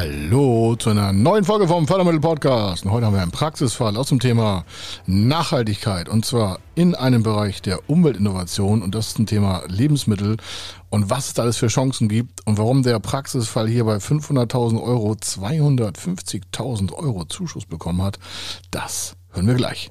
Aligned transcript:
Hallo 0.00 0.76
zu 0.76 0.90
einer 0.90 1.12
neuen 1.12 1.42
Folge 1.42 1.66
vom 1.66 1.88
Fördermittel 1.88 2.20
Podcast. 2.20 2.84
Und 2.84 2.92
heute 2.92 3.06
haben 3.06 3.14
wir 3.14 3.20
einen 3.20 3.32
Praxisfall 3.32 3.96
aus 3.96 4.10
dem 4.10 4.20
Thema 4.20 4.64
Nachhaltigkeit 5.06 6.08
und 6.08 6.24
zwar 6.24 6.60
in 6.76 6.94
einem 6.94 7.24
Bereich 7.24 7.62
der 7.62 7.90
Umweltinnovation 7.90 8.82
und 8.82 8.94
das 8.94 9.08
ist 9.08 9.18
ein 9.18 9.26
Thema 9.26 9.64
Lebensmittel 9.66 10.36
und 10.88 11.10
was 11.10 11.26
es 11.26 11.34
da 11.34 11.42
alles 11.42 11.56
für 11.56 11.66
Chancen 11.66 12.08
gibt 12.08 12.46
und 12.46 12.58
warum 12.58 12.84
der 12.84 13.00
Praxisfall 13.00 13.66
hier 13.66 13.84
bei 13.86 13.96
500.000 13.96 14.80
Euro 14.80 15.14
250.000 15.14 16.92
Euro 16.92 17.24
Zuschuss 17.24 17.66
bekommen 17.66 18.00
hat, 18.02 18.20
das 18.70 19.16
hören 19.32 19.48
wir 19.48 19.54
gleich. 19.54 19.90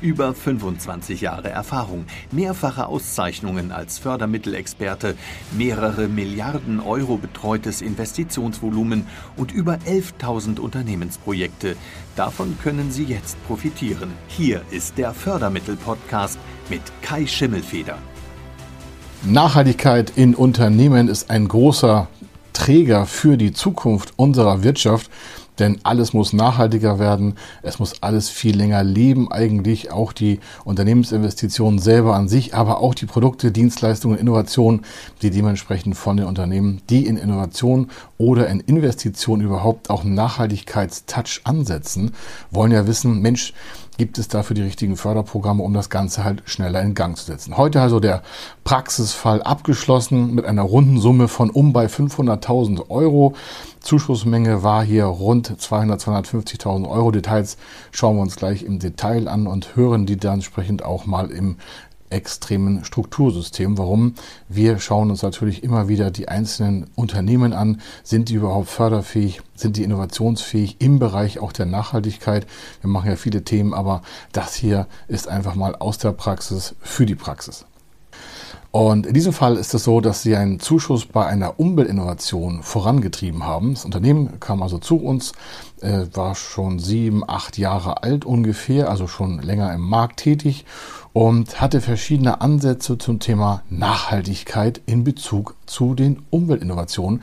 Über 0.00 0.34
25 0.34 1.20
Jahre 1.20 1.48
Erfahrung, 1.48 2.04
mehrfache 2.30 2.86
Auszeichnungen 2.86 3.72
als 3.72 3.98
Fördermittelexperte, 3.98 5.16
mehrere 5.52 6.08
Milliarden 6.08 6.80
Euro 6.80 7.16
betreutes 7.16 7.80
Investitionsvolumen 7.80 9.06
und 9.36 9.52
über 9.52 9.78
11.000 9.86 10.60
Unternehmensprojekte. 10.60 11.76
Davon 12.16 12.58
können 12.62 12.90
Sie 12.90 13.04
jetzt 13.04 13.42
profitieren. 13.46 14.12
Hier 14.28 14.62
ist 14.70 14.98
der 14.98 15.14
Fördermittel-Podcast 15.14 16.38
mit 16.68 16.82
Kai 17.02 17.26
Schimmelfeder. 17.26 17.96
Nachhaltigkeit 19.22 20.12
in 20.16 20.34
Unternehmen 20.34 21.08
ist 21.08 21.30
ein 21.30 21.48
großer 21.48 22.08
Träger 22.52 23.06
für 23.06 23.36
die 23.36 23.52
Zukunft 23.52 24.12
unserer 24.16 24.62
Wirtschaft. 24.62 25.10
Denn 25.58 25.78
alles 25.84 26.12
muss 26.12 26.32
nachhaltiger 26.32 26.98
werden, 26.98 27.34
es 27.62 27.78
muss 27.78 28.02
alles 28.02 28.28
viel 28.28 28.56
länger 28.56 28.82
leben, 28.82 29.30
eigentlich 29.30 29.92
auch 29.92 30.12
die 30.12 30.40
Unternehmensinvestitionen 30.64 31.78
selber 31.78 32.16
an 32.16 32.28
sich, 32.28 32.54
aber 32.54 32.78
auch 32.80 32.94
die 32.94 33.06
Produkte, 33.06 33.52
Dienstleistungen, 33.52 34.18
Innovationen, 34.18 34.82
die 35.22 35.30
dementsprechend 35.30 35.96
von 35.96 36.16
den 36.16 36.26
Unternehmen, 36.26 36.82
die 36.90 37.06
in 37.06 37.16
Innovation 37.16 37.90
oder 38.18 38.48
in 38.48 38.60
Investition 38.60 39.40
überhaupt 39.40 39.90
auch 39.90 40.02
Nachhaltigkeitstouch 40.02 41.42
ansetzen, 41.44 42.12
wollen 42.50 42.72
ja 42.72 42.86
wissen, 42.86 43.20
Mensch, 43.20 43.52
gibt 43.96 44.18
es 44.18 44.28
dafür 44.28 44.54
die 44.54 44.62
richtigen 44.62 44.96
Förderprogramme, 44.96 45.62
um 45.62 45.72
das 45.72 45.90
Ganze 45.90 46.24
halt 46.24 46.42
schneller 46.46 46.82
in 46.82 46.94
Gang 46.94 47.16
zu 47.16 47.24
setzen. 47.24 47.56
Heute 47.56 47.80
also 47.80 48.00
der 48.00 48.22
Praxisfall 48.64 49.42
abgeschlossen 49.42 50.34
mit 50.34 50.44
einer 50.44 50.62
runden 50.62 51.00
Summe 51.00 51.28
von 51.28 51.50
um 51.50 51.72
bei 51.72 51.86
500.000 51.86 52.90
Euro. 52.90 53.34
Zuschussmenge 53.80 54.62
war 54.62 54.84
hier 54.84 55.04
rund 55.04 55.60
200, 55.60 56.00
250.000 56.00 56.88
Euro. 56.88 57.10
Details 57.10 57.56
schauen 57.92 58.16
wir 58.16 58.22
uns 58.22 58.36
gleich 58.36 58.62
im 58.62 58.78
Detail 58.78 59.28
an 59.28 59.46
und 59.46 59.76
hören 59.76 60.06
die 60.06 60.16
dann 60.16 60.34
entsprechend 60.34 60.84
auch 60.84 61.06
mal 61.06 61.30
im 61.30 61.56
extremen 62.14 62.84
Struktursystem. 62.84 63.76
Warum? 63.76 64.14
Wir 64.48 64.78
schauen 64.78 65.10
uns 65.10 65.22
natürlich 65.22 65.62
immer 65.62 65.88
wieder 65.88 66.10
die 66.10 66.28
einzelnen 66.28 66.88
Unternehmen 66.94 67.52
an. 67.52 67.80
Sind 68.04 68.28
die 68.28 68.34
überhaupt 68.34 68.68
förderfähig? 68.68 69.42
Sind 69.56 69.76
die 69.76 69.82
innovationsfähig 69.82 70.76
im 70.78 70.98
Bereich 70.98 71.40
auch 71.40 71.52
der 71.52 71.66
Nachhaltigkeit? 71.66 72.46
Wir 72.80 72.88
machen 72.88 73.10
ja 73.10 73.16
viele 73.16 73.44
Themen, 73.44 73.74
aber 73.74 74.02
das 74.32 74.54
hier 74.54 74.86
ist 75.08 75.28
einfach 75.28 75.56
mal 75.56 75.74
aus 75.74 75.98
der 75.98 76.12
Praxis 76.12 76.74
für 76.80 77.04
die 77.04 77.16
Praxis. 77.16 77.66
Und 78.70 79.06
in 79.06 79.14
diesem 79.14 79.32
Fall 79.32 79.56
ist 79.56 79.72
es 79.72 79.84
so, 79.84 80.00
dass 80.00 80.22
sie 80.22 80.34
einen 80.34 80.58
Zuschuss 80.58 81.06
bei 81.06 81.24
einer 81.26 81.60
Umweltinnovation 81.60 82.62
vorangetrieben 82.62 83.44
haben. 83.44 83.74
Das 83.74 83.84
Unternehmen 83.84 84.40
kam 84.40 84.62
also 84.62 84.78
zu 84.78 84.96
uns, 84.96 85.32
äh, 85.80 86.06
war 86.12 86.34
schon 86.34 86.78
sieben, 86.80 87.22
acht 87.28 87.56
Jahre 87.56 88.02
alt 88.02 88.24
ungefähr, 88.24 88.90
also 88.90 89.06
schon 89.06 89.40
länger 89.40 89.72
im 89.72 89.82
Markt 89.82 90.18
tätig 90.18 90.64
und 91.12 91.60
hatte 91.60 91.80
verschiedene 91.80 92.40
Ansätze 92.40 92.98
zum 92.98 93.20
Thema 93.20 93.62
Nachhaltigkeit 93.70 94.80
in 94.86 95.04
Bezug 95.04 95.54
zu 95.66 95.94
den 95.94 96.22
Umweltinnovationen, 96.30 97.22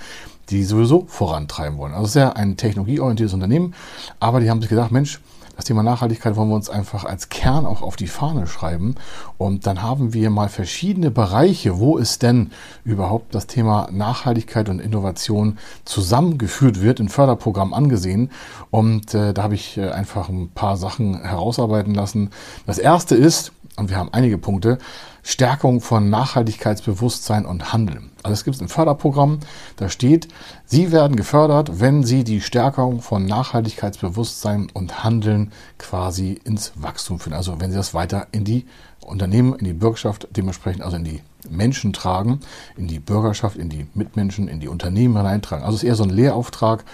die 0.50 0.64
sowieso 0.64 1.06
vorantreiben 1.08 1.78
wollen. 1.78 1.94
Also 1.94 2.08
sehr 2.08 2.38
ein 2.38 2.56
technologieorientiertes 2.56 3.34
Unternehmen, 3.34 3.74
aber 4.20 4.40
die 4.40 4.50
haben 4.50 4.62
sich 4.62 4.70
gedacht, 4.70 4.92
Mensch, 4.92 5.20
das 5.62 5.68
Thema 5.68 5.84
Nachhaltigkeit 5.84 6.36
wollen 6.36 6.50
wir 6.50 6.56
uns 6.56 6.72
einfach 6.72 7.06
als 7.06 7.30
Kern 7.30 7.68
auch 7.68 7.84
auf 7.84 7.96
die 7.96 8.08
Fahne 8.08 8.48
schreiben. 8.48 8.96
Und 9.38 9.68
dann 9.68 9.84
haben 9.84 10.12
wir 10.12 10.32
mal 10.32 10.50
verschiedene 10.50 11.12
Bereiche, 11.12 11.78
wo 11.78 12.00
es 12.00 12.18
denn 12.18 12.50
überhaupt 12.84 13.36
das 13.36 13.46
Thema 13.46 13.88
Nachhaltigkeit 13.92 14.70
und 14.70 14.80
Innovation 14.80 15.60
zusammengeführt 15.86 16.82
wird, 16.82 17.00
in 17.00 17.10
Förderprogrammen 17.10 17.76
angesehen. 17.76 18.32
Und 18.72 19.14
äh, 19.14 19.36
da 19.36 19.44
habe 19.44 19.54
ich 19.54 19.78
äh, 19.78 19.92
einfach 19.92 20.30
ein 20.30 20.50
paar 20.50 20.78
Sachen 20.78 21.22
herausarbeiten 21.22 21.94
lassen. 21.94 22.32
Das 22.66 22.80
erste 22.80 23.14
ist, 23.14 23.52
und 23.78 23.92
wir 23.92 23.98
haben 23.98 24.10
einige 24.14 24.40
Punkte, 24.40 24.80
Stärkung 25.22 25.80
von 25.80 26.10
Nachhaltigkeitsbewusstsein 26.10 27.46
und 27.46 27.72
Handeln. 27.72 28.11
Also 28.24 28.34
es 28.34 28.44
gibt 28.44 28.62
ein 28.62 28.68
Förderprogramm, 28.68 29.40
da 29.78 29.90
steht, 29.90 30.28
Sie 30.66 30.92
werden 30.92 31.16
gefördert, 31.16 31.80
wenn 31.80 32.04
Sie 32.04 32.24
die 32.24 32.42
Stärkung 32.42 33.02
von 33.02 33.26
Nachhaltigkeitsbewusstsein 33.26 34.70
und 34.74 35.04
Handeln 35.04 35.52
quasi 35.78 36.40
ins 36.44 36.74
Wachstum 36.76 37.20
führen. 37.20 37.34
Also 37.34 37.60
wenn 37.60 37.72
Sie 37.72 37.78
das 37.78 37.94
weiter 37.94 38.28
in 38.32 38.44
die 38.44 38.66
Unternehmen, 39.00 39.56
in 39.56 39.66
die 39.66 39.74
Bürgerschaft, 39.74 40.28
dementsprechend 40.32 40.84
also 40.84 40.98
in 40.98 41.04
die 41.04 41.22
Menschen 41.50 41.94
tragen, 41.94 42.40
in 42.78 42.88
die 42.88 43.00
Bürgerschaft, 43.00 43.58
in 43.58 43.70
die 43.70 43.88
Mitmenschen, 43.94 44.48
in 44.48 44.60
die 44.60 44.68
Unternehmen 44.68 45.18
hineintragen. 45.18 45.66
Also 45.66 45.76
es 45.76 45.84
ist 45.84 45.90
eher 45.90 45.96
so 45.96 46.04
ein 46.04 46.10
Lehrauftrag, 46.12 46.86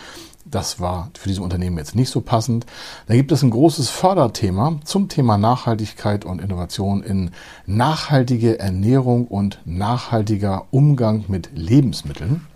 das 0.52 0.80
war 0.80 1.12
für 1.18 1.30
diese 1.30 1.42
Unternehmen 1.42 1.78
jetzt 1.78 1.96
nicht 1.96 2.10
so 2.10 2.22
passend. 2.22 2.66
Da 3.08 3.16
gibt 3.16 3.32
es 3.32 3.44
ein 3.44 3.50
großes 3.50 3.90
Förderthema 3.90 4.80
zum 4.84 5.10
Thema 5.10 5.38
Nachhaltigkeit 5.38 6.26
und 6.26 6.42
Innovation 6.42 7.04
in 7.04 7.32
nachhaltige 7.66 8.60
Ernährung 8.60 9.28
und 9.28 9.60
nachhaltiger 9.66 10.66
Umgang 10.72 11.26
mit 11.28 11.50
Lebensmitteln. 11.54 12.48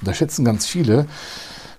Und 0.00 0.08
da 0.08 0.14
schätzen 0.14 0.44
ganz 0.44 0.66
viele, 0.66 1.06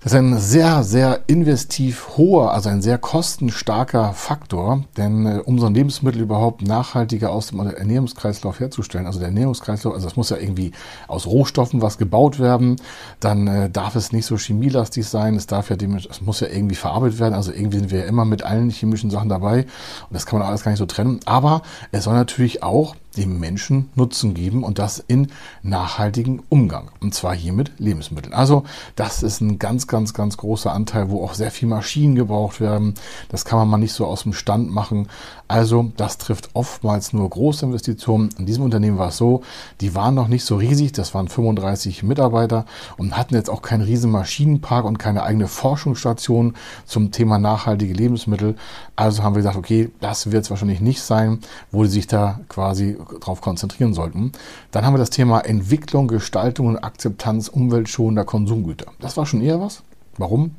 das 0.06 0.12
ist 0.12 0.18
ein 0.20 0.38
sehr, 0.38 0.84
sehr 0.84 1.22
investiv 1.26 2.10
hoher, 2.16 2.52
also 2.52 2.68
ein 2.68 2.80
sehr 2.80 2.96
kostenstarker 2.96 4.12
Faktor, 4.12 4.84
denn 4.96 5.26
äh, 5.26 5.40
um 5.44 5.58
so 5.58 5.66
ein 5.66 5.74
Lebensmittel 5.74 6.22
überhaupt 6.22 6.62
nachhaltiger 6.62 7.32
aus 7.32 7.48
dem 7.48 7.58
Ernährungskreislauf 7.58 8.60
herzustellen, 8.60 9.06
also 9.06 9.18
der 9.18 9.30
Ernährungskreislauf, 9.30 9.94
also 9.94 10.06
das 10.06 10.14
muss 10.14 10.30
ja 10.30 10.36
irgendwie 10.36 10.70
aus 11.08 11.26
Rohstoffen 11.26 11.82
was 11.82 11.98
gebaut 11.98 12.38
werden, 12.38 12.76
dann 13.18 13.48
äh, 13.48 13.68
darf 13.68 13.96
es 13.96 14.12
nicht 14.12 14.26
so 14.26 14.36
chemielastig 14.36 15.08
sein, 15.08 15.34
es 15.34 15.48
darf 15.48 15.70
ja 15.70 15.76
es 15.76 16.20
muss 16.20 16.38
ja 16.38 16.46
irgendwie 16.46 16.76
verarbeitet 16.76 17.18
werden, 17.18 17.34
also 17.34 17.50
irgendwie 17.50 17.78
sind 17.78 17.90
wir 17.90 17.98
ja 17.98 18.04
immer 18.04 18.24
mit 18.24 18.44
allen 18.44 18.70
chemischen 18.70 19.10
Sachen 19.10 19.28
dabei 19.28 19.62
und 19.62 20.12
das 20.12 20.24
kann 20.24 20.38
man 20.38 20.46
alles 20.46 20.62
gar 20.62 20.70
nicht 20.70 20.78
so 20.78 20.86
trennen, 20.86 21.18
aber 21.24 21.62
es 21.90 22.04
soll 22.04 22.14
natürlich 22.14 22.62
auch 22.62 22.94
dem 23.16 23.40
Menschen 23.40 23.90
Nutzen 23.94 24.34
geben 24.34 24.62
und 24.62 24.78
das 24.78 24.98
in 24.98 25.28
nachhaltigen 25.62 26.42
Umgang. 26.48 26.90
Und 27.00 27.14
zwar 27.14 27.34
hier 27.34 27.52
mit 27.52 27.72
Lebensmitteln. 27.78 28.34
Also 28.34 28.64
das 28.94 29.22
ist 29.22 29.40
ein 29.40 29.58
ganz, 29.58 29.86
ganz, 29.86 30.14
ganz 30.14 30.36
großer 30.36 30.72
Anteil, 30.72 31.10
wo 31.10 31.24
auch 31.24 31.34
sehr 31.34 31.50
viel 31.50 31.68
Maschinen 31.68 32.14
gebraucht 32.14 32.60
werden. 32.60 32.94
Das 33.28 33.44
kann 33.44 33.58
man 33.58 33.68
mal 33.68 33.78
nicht 33.78 33.92
so 33.92 34.06
aus 34.06 34.22
dem 34.22 34.32
Stand 34.32 34.70
machen. 34.70 35.08
Also 35.48 35.92
das 35.96 36.18
trifft 36.18 36.50
oftmals 36.54 37.12
nur 37.12 37.28
große 37.28 37.66
Investitionen. 37.66 38.30
In 38.38 38.46
diesem 38.46 38.64
Unternehmen 38.64 38.98
war 38.98 39.08
es 39.08 39.16
so, 39.16 39.42
die 39.80 39.94
waren 39.94 40.14
noch 40.14 40.28
nicht 40.28 40.44
so 40.44 40.56
riesig. 40.56 40.92
Das 40.92 41.14
waren 41.14 41.28
35 41.28 42.02
Mitarbeiter 42.02 42.66
und 42.96 43.16
hatten 43.16 43.34
jetzt 43.34 43.50
auch 43.50 43.62
keinen 43.62 43.82
riesen 43.82 44.10
Maschinenpark 44.10 44.84
und 44.84 44.98
keine 44.98 45.22
eigene 45.22 45.48
Forschungsstation 45.48 46.54
zum 46.84 47.12
Thema 47.12 47.38
nachhaltige 47.38 47.94
Lebensmittel. 47.94 48.56
Also 48.96 49.22
haben 49.22 49.34
wir 49.34 49.40
gesagt, 49.40 49.56
okay, 49.56 49.90
das 50.00 50.30
wird 50.30 50.44
es 50.44 50.50
wahrscheinlich 50.50 50.80
nicht 50.80 51.00
sein, 51.02 51.40
wo 51.70 51.84
sie 51.84 51.90
sich 51.90 52.06
da 52.06 52.40
quasi 52.48 52.96
darauf 53.20 53.40
konzentrieren 53.40 53.94
sollten. 53.94 54.32
Dann 54.70 54.84
haben 54.84 54.94
wir 54.94 54.98
das 54.98 55.10
Thema 55.10 55.40
Entwicklung, 55.40 56.08
Gestaltung 56.08 56.66
und 56.66 56.78
Akzeptanz 56.78 57.48
umweltschonender 57.48 58.24
Konsumgüter. 58.24 58.86
Das 59.00 59.16
war 59.16 59.26
schon 59.26 59.42
eher 59.42 59.60
was. 59.60 59.82
Warum? 60.18 60.54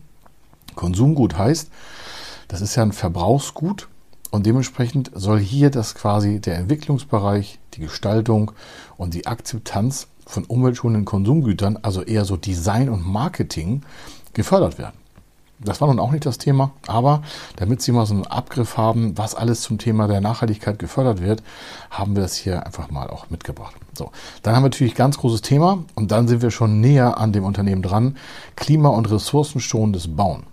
Konsumgut 0.75 1.37
heißt, 1.37 1.69
das 2.47 2.61
ist 2.61 2.75
ja 2.75 2.83
ein 2.83 2.91
Verbrauchsgut 2.91 3.87
und 4.31 4.45
dementsprechend 4.45 5.11
soll 5.13 5.39
hier 5.39 5.69
das 5.69 5.95
quasi 5.95 6.39
der 6.39 6.57
Entwicklungsbereich, 6.57 7.59
die 7.73 7.81
Gestaltung 7.81 8.51
und 8.97 9.13
die 9.13 9.27
Akzeptanz 9.27 10.07
von 10.25 10.43
umweltschonenden 10.45 11.05
Konsumgütern, 11.05 11.79
also 11.81 12.01
eher 12.03 12.25
so 12.25 12.37
Design 12.37 12.89
und 12.89 13.05
Marketing, 13.05 13.83
gefördert 14.33 14.77
werden. 14.77 14.95
Das 15.59 15.81
war 15.81 15.87
nun 15.87 15.99
auch 15.99 16.11
nicht 16.11 16.25
das 16.25 16.37
Thema, 16.37 16.71
aber 16.85 17.23
damit 17.55 17.81
Sie 17.81 17.91
mal 17.91 18.05
so 18.05 18.13
einen 18.13 18.27
Abgriff 18.27 18.77
haben, 18.77 19.17
was 19.17 19.33
alles 19.33 19.61
zum 19.61 19.79
Thema 19.79 20.07
der 20.07 20.21
Nachhaltigkeit 20.21 20.77
gefördert 20.77 21.19
wird, 21.19 21.41
haben 21.89 22.15
wir 22.15 22.21
das 22.21 22.35
hier 22.35 22.65
einfach 22.65 22.91
mal 22.91 23.09
auch 23.09 23.31
mitgebracht. 23.31 23.75
So, 23.97 24.11
dann 24.43 24.55
haben 24.55 24.61
wir 24.61 24.69
natürlich 24.69 24.93
ganz 24.93 25.17
großes 25.17 25.41
Thema 25.41 25.83
und 25.95 26.11
dann 26.11 26.27
sind 26.27 26.43
wir 26.43 26.51
schon 26.51 26.79
näher 26.79 27.17
an 27.17 27.33
dem 27.33 27.43
Unternehmen 27.43 27.81
dran. 27.81 28.17
Klima- 28.55 28.89
und 28.89 29.09
ressourcenschonendes 29.09 30.15
Bauen. 30.15 30.43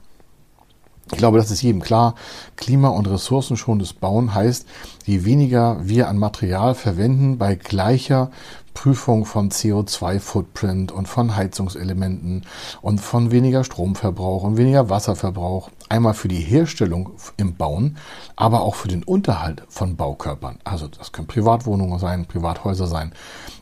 Ich 1.12 1.18
glaube, 1.18 1.38
das 1.38 1.50
ist 1.50 1.62
jedem 1.62 1.82
klar. 1.82 2.14
Klima- 2.56 2.88
und 2.88 3.08
ressourcenschonendes 3.08 3.92
Bauen 3.92 4.34
heißt, 4.34 4.66
je 5.04 5.24
weniger 5.24 5.78
wir 5.82 6.08
an 6.08 6.18
Material 6.18 6.74
verwenden 6.74 7.36
bei 7.36 7.56
gleicher 7.56 8.30
Prüfung 8.74 9.24
von 9.24 9.50
CO2-Footprint 9.50 10.92
und 10.92 11.06
von 11.06 11.36
Heizungselementen 11.36 12.44
und 12.82 13.00
von 13.00 13.30
weniger 13.30 13.64
Stromverbrauch 13.64 14.42
und 14.42 14.56
weniger 14.56 14.90
Wasserverbrauch. 14.90 15.70
Einmal 15.88 16.14
für 16.14 16.28
die 16.28 16.40
Herstellung 16.40 17.10
im 17.36 17.54
Bauen, 17.54 17.96
aber 18.34 18.62
auch 18.62 18.74
für 18.74 18.88
den 18.88 19.04
Unterhalt 19.04 19.62
von 19.68 19.96
Baukörpern. 19.96 20.58
Also 20.64 20.88
das 20.88 21.12
können 21.12 21.28
Privatwohnungen 21.28 21.98
sein, 21.98 22.26
Privathäuser 22.26 22.86
sein, 22.86 23.12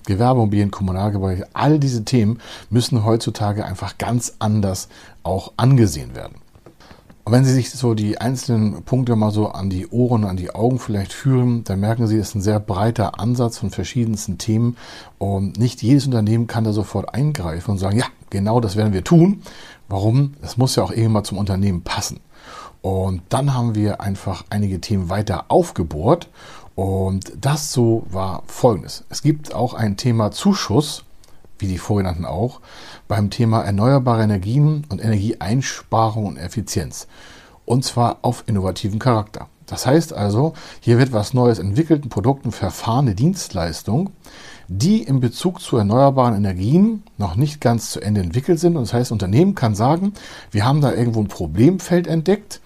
Gewerbemobilien, 0.06 0.70
Kommunalgebäude. 0.70 1.46
All 1.52 1.78
diese 1.78 2.04
Themen 2.04 2.38
müssen 2.70 3.04
heutzutage 3.04 3.64
einfach 3.64 3.98
ganz 3.98 4.36
anders 4.38 4.88
auch 5.22 5.52
angesehen 5.56 6.14
werden. 6.14 6.41
Und 7.24 7.32
wenn 7.32 7.44
Sie 7.44 7.52
sich 7.52 7.70
so 7.70 7.94
die 7.94 8.18
einzelnen 8.18 8.82
Punkte 8.82 9.14
mal 9.14 9.30
so 9.30 9.48
an 9.48 9.70
die 9.70 9.86
Ohren, 9.88 10.24
an 10.24 10.36
die 10.36 10.52
Augen 10.54 10.80
vielleicht 10.80 11.12
führen, 11.12 11.62
dann 11.62 11.78
merken 11.78 12.08
Sie, 12.08 12.16
es 12.16 12.30
ist 12.30 12.34
ein 12.34 12.42
sehr 12.42 12.58
breiter 12.58 13.20
Ansatz 13.20 13.58
von 13.58 13.70
verschiedensten 13.70 14.38
Themen. 14.38 14.76
Und 15.18 15.56
nicht 15.56 15.82
jedes 15.82 16.06
Unternehmen 16.06 16.48
kann 16.48 16.64
da 16.64 16.72
sofort 16.72 17.14
eingreifen 17.14 17.72
und 17.72 17.78
sagen, 17.78 17.98
ja, 17.98 18.06
genau 18.30 18.60
das 18.60 18.74
werden 18.74 18.92
wir 18.92 19.04
tun. 19.04 19.42
Warum? 19.88 20.34
Es 20.42 20.56
muss 20.56 20.74
ja 20.74 20.82
auch 20.82 20.90
irgendwann 20.90 21.24
zum 21.24 21.38
Unternehmen 21.38 21.82
passen. 21.82 22.18
Und 22.80 23.22
dann 23.28 23.54
haben 23.54 23.76
wir 23.76 24.00
einfach 24.00 24.44
einige 24.50 24.80
Themen 24.80 25.08
weiter 25.08 25.44
aufgebohrt. 25.48 26.28
Und 26.74 27.32
das 27.40 27.72
so 27.72 28.04
war 28.10 28.42
folgendes. 28.46 29.04
Es 29.10 29.22
gibt 29.22 29.54
auch 29.54 29.74
ein 29.74 29.96
Thema 29.96 30.32
Zuschuss 30.32 31.04
wie 31.62 31.68
die 31.68 31.78
vorgenannten 31.78 32.24
auch, 32.24 32.60
beim 33.08 33.30
Thema 33.30 33.62
erneuerbare 33.62 34.22
Energien 34.22 34.84
und 34.90 35.02
Energieeinsparung 35.02 36.26
und 36.26 36.36
Effizienz. 36.36 37.06
Und 37.64 37.84
zwar 37.84 38.18
auf 38.22 38.44
innovativen 38.46 38.98
Charakter. 38.98 39.48
Das 39.66 39.86
heißt 39.86 40.12
also, 40.12 40.54
hier 40.80 40.98
wird 40.98 41.12
was 41.12 41.32
Neues 41.32 41.58
entwickelt, 41.58 42.04
ein 42.04 42.10
Produkt, 42.10 42.44
ein 42.44 42.52
Verfahren, 42.52 43.06
eine 43.06 43.14
Dienstleistung, 43.14 44.10
die 44.68 45.02
in 45.02 45.20
Bezug 45.20 45.60
zu 45.60 45.76
erneuerbaren 45.76 46.34
Energien 46.34 47.02
noch 47.18 47.36
nicht 47.36 47.60
ganz 47.60 47.90
zu 47.90 48.00
Ende 48.00 48.20
entwickelt 48.20 48.58
sind. 48.58 48.76
Und 48.76 48.82
das 48.82 48.92
heißt, 48.92 49.12
Unternehmen 49.12 49.54
kann 49.54 49.74
sagen, 49.74 50.14
wir 50.50 50.64
haben 50.64 50.80
da 50.80 50.92
irgendwo 50.92 51.20
ein 51.20 51.28
Problemfeld 51.28 52.06
entdeckt 52.06 52.60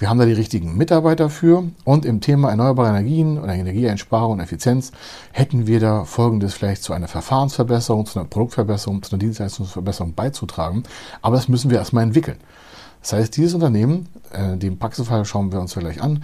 wir 0.00 0.08
haben 0.08 0.18
da 0.18 0.24
die 0.24 0.32
richtigen 0.32 0.78
Mitarbeiter 0.78 1.28
für 1.28 1.64
und 1.84 2.06
im 2.06 2.22
Thema 2.22 2.48
erneuerbare 2.48 2.88
Energien 2.88 3.38
oder 3.38 3.52
Energieeinsparung 3.52 4.32
und 4.32 4.40
Effizienz 4.40 4.92
hätten 5.30 5.66
wir 5.66 5.78
da 5.78 6.04
Folgendes 6.04 6.54
vielleicht 6.54 6.82
zu 6.82 6.94
einer 6.94 7.06
Verfahrensverbesserung, 7.06 8.06
zu 8.06 8.18
einer 8.18 8.26
Produktverbesserung, 8.26 9.02
zu 9.02 9.12
einer 9.12 9.18
Dienstleistungsverbesserung 9.18 10.14
beizutragen. 10.14 10.84
Aber 11.20 11.36
das 11.36 11.48
müssen 11.48 11.70
wir 11.70 11.76
erstmal 11.76 12.04
entwickeln. 12.04 12.38
Das 13.02 13.12
heißt, 13.12 13.36
dieses 13.36 13.52
Unternehmen, 13.52 14.08
äh, 14.32 14.56
den 14.56 14.78
Praxisfall 14.78 15.26
schauen 15.26 15.52
wir 15.52 15.60
uns 15.60 15.74
gleich 15.74 16.02
an, 16.02 16.22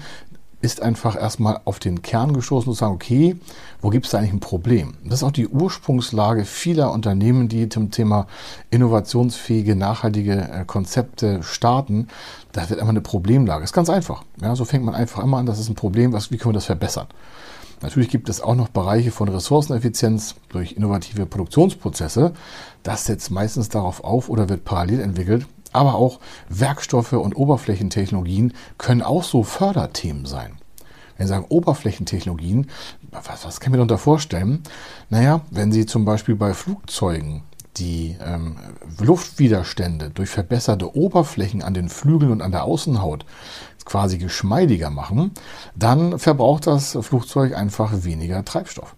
ist 0.67 0.83
einfach 0.83 1.17
erstmal 1.17 1.61
auf 1.65 1.79
den 1.79 2.03
Kern 2.03 2.33
gestoßen 2.33 2.69
und 2.69 2.75
sagen, 2.75 2.93
okay, 2.93 3.37
wo 3.81 3.89
gibt 3.89 4.05
es 4.05 4.11
da 4.11 4.19
eigentlich 4.19 4.33
ein 4.33 4.41
Problem? 4.41 4.95
Das 5.05 5.21
ist 5.21 5.23
auch 5.23 5.31
die 5.31 5.47
Ursprungslage 5.47 6.45
vieler 6.45 6.91
Unternehmen, 6.91 7.49
die 7.49 7.69
zum 7.69 7.93
Thema 7.93 8.27
innovationsfähige, 8.71 9.77
nachhaltige 9.77 10.49
äh, 10.53 10.65
Konzepte 10.67 11.43
starten. 11.45 12.09
Da 12.51 12.69
wird 12.69 12.81
immer 12.81 12.91
eine 12.91 13.01
Problemlage. 13.01 13.61
Das 13.61 13.71
ist 13.71 13.75
ganz 13.75 13.89
einfach. 13.89 14.25
Ja, 14.43 14.57
so 14.57 14.65
fängt 14.65 14.85
man 14.85 14.97
einfach 14.97 15.23
immer 15.23 15.39
an, 15.39 15.47
das 15.47 15.61
ist 15.61 15.69
ein 15.69 15.77
Problem, 15.77 16.13
was, 16.13 16.33
wie 16.33 16.37
können 16.37 16.51
wir 16.55 16.59
das 16.59 16.67
verbessern? 16.67 17.07
Natürlich 17.83 18.09
gibt 18.09 18.29
es 18.29 18.41
auch 18.41 18.57
noch 18.57 18.69
Bereiche 18.69 19.13
von 19.13 19.29
Ressourceneffizienz 19.29 20.35
durch 20.49 20.73
innovative 20.73 21.27
Produktionsprozesse. 21.27 22.33
Das 22.83 23.05
setzt 23.05 23.31
meistens 23.31 23.69
darauf 23.69 24.03
auf 24.03 24.29
oder 24.29 24.49
wird 24.49 24.65
parallel 24.65 25.01
entwickelt, 25.01 25.47
aber 25.73 25.95
auch 25.95 26.21
Werkstoffe 26.49 27.13
und 27.13 27.37
Oberflächentechnologien 27.37 28.55
können 28.79 29.03
auch 29.03 29.25
so 29.25 29.43
Förderthemen 29.43 30.27
sein. 30.27 30.59
Wenn 31.17 31.27
Sie 31.27 31.31
sagen 31.31 31.47
Oberflächentechnologien, 31.49 32.69
was, 33.11 33.45
was 33.45 33.61
kann 33.61 33.69
ich 33.69 33.73
mir 33.73 33.79
darunter 33.79 33.99
vorstellen? 33.99 34.63
Naja, 35.09 35.41
wenn 35.51 35.73
Sie 35.73 35.87
zum 35.87 36.05
Beispiel 36.05 36.35
bei 36.35 36.53
Flugzeugen 36.53 37.43
die 37.79 38.17
ähm, 38.25 38.57
Luftwiderstände 39.01 40.11
durch 40.11 40.31
verbesserte 40.31 40.97
Oberflächen 40.97 41.63
an 41.63 41.75
den 41.75 41.89
Flügeln 41.89 42.33
und 42.33 42.43
an 42.43 42.53
der 42.53 42.65
Außenhaut 42.65 43.25
quasi 43.85 44.19
geschmeidiger 44.19 44.91
machen, 44.91 45.33
dann 45.75 46.19
verbraucht 46.19 46.67
das 46.67 46.99
Flugzeug 47.01 47.55
einfach 47.55 48.05
weniger 48.05 48.45
Treibstoff. 48.45 48.97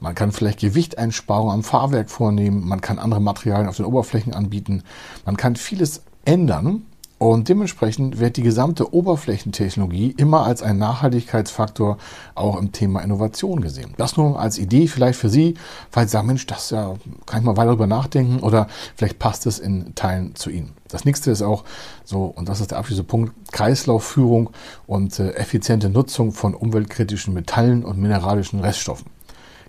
Man 0.00 0.14
kann 0.14 0.32
vielleicht 0.32 0.60
Gewichteinsparungen 0.60 1.54
am 1.54 1.62
Fahrwerk 1.64 2.10
vornehmen, 2.10 2.66
man 2.66 2.80
kann 2.80 2.98
andere 2.98 3.20
Materialien 3.20 3.68
auf 3.68 3.76
den 3.76 3.86
Oberflächen 3.86 4.32
anbieten, 4.32 4.82
man 5.24 5.36
kann 5.36 5.56
vieles 5.56 6.02
ändern 6.24 6.84
und 7.18 7.48
dementsprechend 7.48 8.20
wird 8.20 8.36
die 8.36 8.42
gesamte 8.42 8.94
Oberflächentechnologie 8.94 10.14
immer 10.16 10.44
als 10.44 10.62
ein 10.62 10.78
Nachhaltigkeitsfaktor 10.78 11.98
auch 12.36 12.56
im 12.56 12.70
Thema 12.70 13.00
Innovation 13.00 13.60
gesehen. 13.60 13.94
Das 13.96 14.16
nur 14.16 14.38
als 14.38 14.56
Idee 14.56 14.86
vielleicht 14.86 15.18
für 15.18 15.28
Sie, 15.28 15.54
falls 15.90 16.10
Sie 16.10 16.12
sagen, 16.12 16.28
Mensch, 16.28 16.46
das 16.46 16.70
ja, 16.70 16.94
kann 17.26 17.40
ich 17.40 17.44
mal 17.44 17.56
weiter 17.56 17.66
darüber 17.66 17.88
nachdenken 17.88 18.38
oder 18.38 18.68
vielleicht 18.94 19.18
passt 19.18 19.46
es 19.46 19.58
in 19.58 19.96
Teilen 19.96 20.36
zu 20.36 20.48
Ihnen. 20.48 20.74
Das 20.86 21.04
nächste 21.04 21.32
ist 21.32 21.42
auch 21.42 21.64
so, 22.04 22.24
und 22.24 22.48
das 22.48 22.60
ist 22.60 22.70
der 22.70 22.78
abschließende 22.78 23.08
Punkt, 23.08 23.32
Kreislaufführung 23.50 24.50
und 24.86 25.18
äh, 25.18 25.32
effiziente 25.32 25.90
Nutzung 25.90 26.30
von 26.30 26.54
umweltkritischen 26.54 27.34
Metallen 27.34 27.84
und 27.84 27.98
mineralischen 27.98 28.60
Reststoffen. 28.60 29.17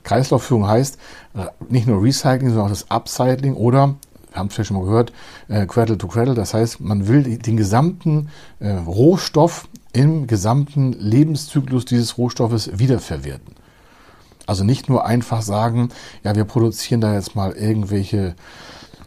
Kreislaufführung 0.03 0.67
heißt 0.67 0.97
äh, 1.35 1.45
nicht 1.69 1.87
nur 1.87 2.01
Recycling, 2.01 2.49
sondern 2.49 2.65
auch 2.65 2.69
das 2.69 2.89
Upcycling 2.89 3.55
oder 3.55 3.95
wir 4.31 4.39
haben 4.39 4.47
es 4.47 4.53
vielleicht 4.53 4.67
schon 4.67 4.77
mal 4.77 4.85
gehört, 4.85 5.11
äh, 5.47 5.65
Cradle 5.65 5.97
to 5.97 6.07
Cradle. 6.07 6.35
Das 6.35 6.53
heißt, 6.53 6.81
man 6.81 7.07
will 7.07 7.23
den 7.37 7.57
gesamten 7.57 8.29
äh, 8.59 8.69
Rohstoff 8.69 9.67
im 9.91 10.27
gesamten 10.27 10.93
Lebenszyklus 10.93 11.85
dieses 11.85 12.17
Rohstoffes 12.17 12.77
wiederverwerten. 12.77 13.55
Also 14.45 14.63
nicht 14.63 14.89
nur 14.89 15.05
einfach 15.05 15.41
sagen, 15.41 15.89
ja, 16.23 16.35
wir 16.35 16.45
produzieren 16.45 17.01
da 17.01 17.13
jetzt 17.13 17.35
mal 17.35 17.51
irgendwelche 17.51 18.35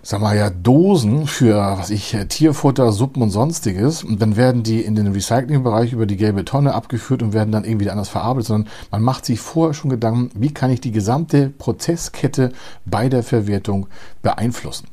sag 0.02 0.20
mal 0.20 0.36
ja, 0.36 0.50
Dosen 0.50 1.26
für, 1.26 1.56
was 1.56 1.90
ich, 1.90 2.16
Tierfutter, 2.28 2.92
Suppen 2.92 3.22
und 3.22 3.30
sonstiges. 3.30 4.02
Und 4.02 4.20
dann 4.20 4.36
werden 4.36 4.62
die 4.64 4.80
in 4.80 4.96
den 4.96 5.12
Recyclingbereich 5.12 5.92
über 5.92 6.06
die 6.06 6.16
gelbe 6.16 6.44
Tonne 6.44 6.74
abgeführt 6.74 7.22
und 7.22 7.32
werden 7.32 7.52
dann 7.52 7.64
irgendwie 7.64 7.90
anders 7.90 8.08
verarbeitet, 8.08 8.48
sondern 8.48 8.72
man 8.90 9.02
macht 9.02 9.24
sich 9.24 9.40
vorher 9.40 9.74
schon 9.74 9.90
Gedanken, 9.90 10.30
wie 10.34 10.52
kann 10.52 10.70
ich 10.70 10.80
die 10.80 10.92
gesamte 10.92 11.50
Prozesskette 11.50 12.52
bei 12.84 13.08
der 13.08 13.22
Verwertung 13.22 13.86
beeinflussen. 14.22 14.91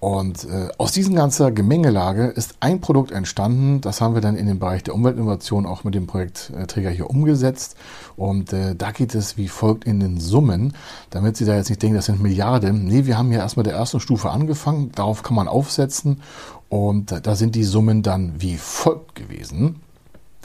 Und 0.00 0.44
äh, 0.44 0.68
aus 0.78 0.92
diesen 0.92 1.14
ganzer 1.14 1.50
Gemengelage 1.50 2.26
ist 2.26 2.56
ein 2.60 2.80
Produkt 2.80 3.10
entstanden. 3.10 3.80
Das 3.80 4.00
haben 4.00 4.14
wir 4.14 4.20
dann 4.20 4.36
in 4.36 4.46
dem 4.46 4.58
Bereich 4.58 4.82
der 4.82 4.94
Umweltinnovation 4.94 5.66
auch 5.66 5.84
mit 5.84 5.94
dem 5.94 6.06
Projektträger 6.06 6.90
hier 6.90 7.08
umgesetzt. 7.08 7.76
Und 8.16 8.52
äh, 8.52 8.74
da 8.74 8.90
geht 8.90 9.14
es 9.14 9.36
wie 9.36 9.48
folgt 9.48 9.84
in 9.84 10.00
den 10.00 10.20
Summen, 10.20 10.74
damit 11.10 11.36
Sie 11.36 11.44
da 11.44 11.56
jetzt 11.56 11.70
nicht 11.70 11.82
denken, 11.82 11.96
das 11.96 12.06
sind 12.06 12.22
Milliarden. 12.22 12.84
Nee, 12.84 13.06
wir 13.06 13.16
haben 13.18 13.30
hier 13.30 13.40
erstmal 13.40 13.64
der 13.64 13.74
ersten 13.74 14.00
Stufe 14.00 14.30
angefangen. 14.30 14.92
Darauf 14.94 15.22
kann 15.22 15.36
man 15.36 15.48
aufsetzen. 15.48 16.20
Und 16.68 17.12
äh, 17.12 17.20
da 17.20 17.36
sind 17.36 17.54
die 17.54 17.64
Summen 17.64 18.02
dann 18.02 18.34
wie 18.38 18.56
folgt 18.56 19.14
gewesen. 19.14 19.80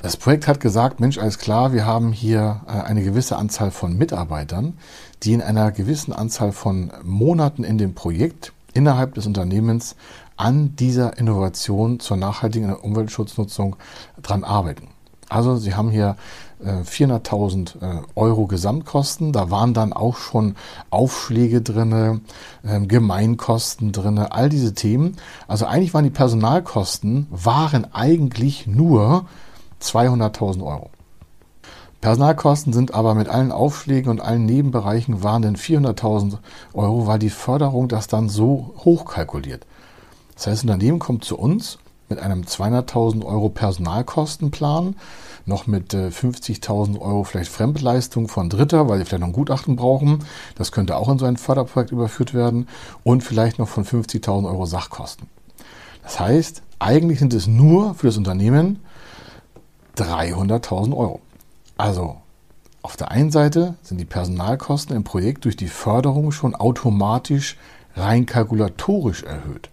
Das 0.01 0.17
Projekt 0.17 0.47
hat 0.47 0.59
gesagt, 0.59 0.99
Mensch, 0.99 1.19
alles 1.19 1.37
klar, 1.37 1.73
wir 1.73 1.85
haben 1.85 2.11
hier 2.11 2.61
äh, 2.67 2.71
eine 2.71 3.03
gewisse 3.03 3.37
Anzahl 3.37 3.69
von 3.69 3.95
Mitarbeitern, 3.95 4.73
die 5.21 5.33
in 5.33 5.41
einer 5.41 5.71
gewissen 5.71 6.11
Anzahl 6.11 6.51
von 6.53 6.91
Monaten 7.03 7.63
in 7.63 7.77
dem 7.77 7.93
Projekt 7.93 8.51
innerhalb 8.73 9.15
des 9.15 9.27
Unternehmens 9.27 9.95
an 10.37 10.75
dieser 10.75 11.17
Innovation 11.17 11.99
zur 11.99 12.17
nachhaltigen 12.17 12.73
Umweltschutznutzung 12.75 13.75
dran 14.21 14.43
arbeiten. 14.43 14.87
Also 15.29 15.55
Sie 15.55 15.75
haben 15.75 15.89
hier 15.89 16.17
400.000 16.63 17.81
äh, 17.81 17.85
äh, 17.85 18.01
Euro 18.15 18.47
Gesamtkosten. 18.47 19.33
Da 19.33 19.49
waren 19.49 19.73
dann 19.73 19.93
auch 19.93 20.17
schon 20.17 20.55
Aufschläge 20.89 21.61
drinne, 21.61 22.21
ähm, 22.65 22.87
Gemeinkosten 22.87 23.91
drinne, 23.91 24.31
all 24.31 24.49
diese 24.49 24.73
Themen. 24.73 25.17
Also 25.47 25.65
eigentlich 25.65 25.93
waren 25.93 26.03
die 26.03 26.09
Personalkosten 26.11 27.27
waren 27.31 27.93
eigentlich 27.93 28.67
nur 28.67 29.25
200.000 29.81 30.63
Euro. 30.63 30.89
Personalkosten 32.01 32.73
sind 32.73 32.95
aber 32.95 33.13
mit 33.13 33.29
allen 33.29 33.51
Aufschlägen 33.51 34.09
und 34.09 34.21
allen 34.21 34.47
Nebenbereichen 34.47 35.21
waren 35.23 35.43
denn 35.43 35.55
400.000 35.55 36.39
Euro, 36.73 37.05
weil 37.05 37.19
die 37.19 37.29
Förderung 37.29 37.87
das 37.87 38.07
dann 38.07 38.27
so 38.27 38.73
hoch 38.79 39.05
kalkuliert. 39.05 39.67
Das 40.33 40.47
heißt, 40.47 40.57
das 40.57 40.63
Unternehmen 40.63 40.97
kommt 40.97 41.23
zu 41.23 41.37
uns 41.37 41.77
mit 42.09 42.17
einem 42.17 42.41
200.000 42.41 43.23
Euro 43.23 43.49
Personalkostenplan, 43.49 44.95
noch 45.45 45.67
mit 45.67 45.93
50.000 45.93 46.95
äh, 46.95 46.99
Euro 46.99 47.23
vielleicht 47.23 47.51
Fremdleistung 47.51 48.27
von 48.27 48.49
Dritter, 48.49 48.89
weil 48.89 48.97
sie 48.97 49.05
vielleicht 49.05 49.21
noch 49.21 49.27
ein 49.27 49.33
Gutachten 49.33 49.75
brauchen. 49.75 50.25
Das 50.55 50.71
könnte 50.71 50.97
auch 50.97 51.07
in 51.07 51.19
so 51.19 51.25
ein 51.25 51.37
Förderprojekt 51.37 51.91
überführt 51.91 52.33
werden 52.33 52.67
und 53.03 53.23
vielleicht 53.23 53.59
noch 53.59 53.67
von 53.67 53.85
50.000 53.85 54.47
Euro 54.47 54.65
Sachkosten. 54.65 55.27
Das 56.01 56.19
heißt, 56.19 56.63
eigentlich 56.79 57.19
sind 57.19 57.33
es 57.33 57.45
nur 57.45 57.93
für 57.93 58.07
das 58.07 58.17
Unternehmen 58.17 58.79
300.000 59.97 60.97
Euro. 60.97 61.21
Also 61.81 62.17
auf 62.83 62.95
der 62.95 63.09
einen 63.09 63.31
Seite 63.31 63.73
sind 63.81 63.99
die 63.99 64.05
Personalkosten 64.05 64.95
im 64.95 65.03
Projekt 65.03 65.45
durch 65.45 65.55
die 65.55 65.67
Förderung 65.67 66.31
schon 66.31 66.53
automatisch 66.53 67.57
rein 67.95 68.27
kalkulatorisch 68.27 69.23
erhöht. 69.23 69.71